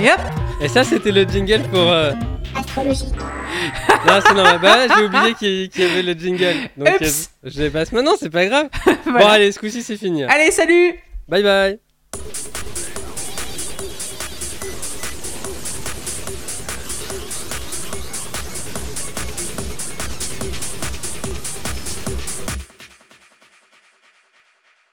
Et 0.01 0.11
hop, 0.11 0.21
Et 0.61 0.69
ça, 0.69 0.85
c'était 0.85 1.11
le 1.13 1.25
jingle 1.25 1.63
pour. 1.71 1.91
euh, 1.91 2.13
Astrologie. 2.55 3.07
Non, 4.07 4.19
c'est 4.27 4.35
normal. 4.35 4.59
Bah, 4.61 4.79
j'ai 4.97 5.05
oublié 5.05 5.35
qu'il 5.35 5.83
y 5.83 5.85
avait 5.87 6.03
le 6.03 6.13
jingle. 6.15 6.55
Donc, 6.77 6.89
Oups. 7.01 7.31
euh, 7.45 7.51
je 7.51 7.63
les 7.63 7.71
passe 7.71 7.93
maintenant, 7.93 8.15
c'est 8.19 8.31
pas 8.31 8.47
grave. 8.47 8.69
Bon, 9.07 9.27
allez, 9.27 9.53
ce 9.53 9.59
coup-ci, 9.61 9.83
c'est 9.83 9.97
fini. 9.97 10.25
Allez, 10.25 10.51
salut 10.51 10.95
Bye 11.29 11.43
bye. 11.43 11.79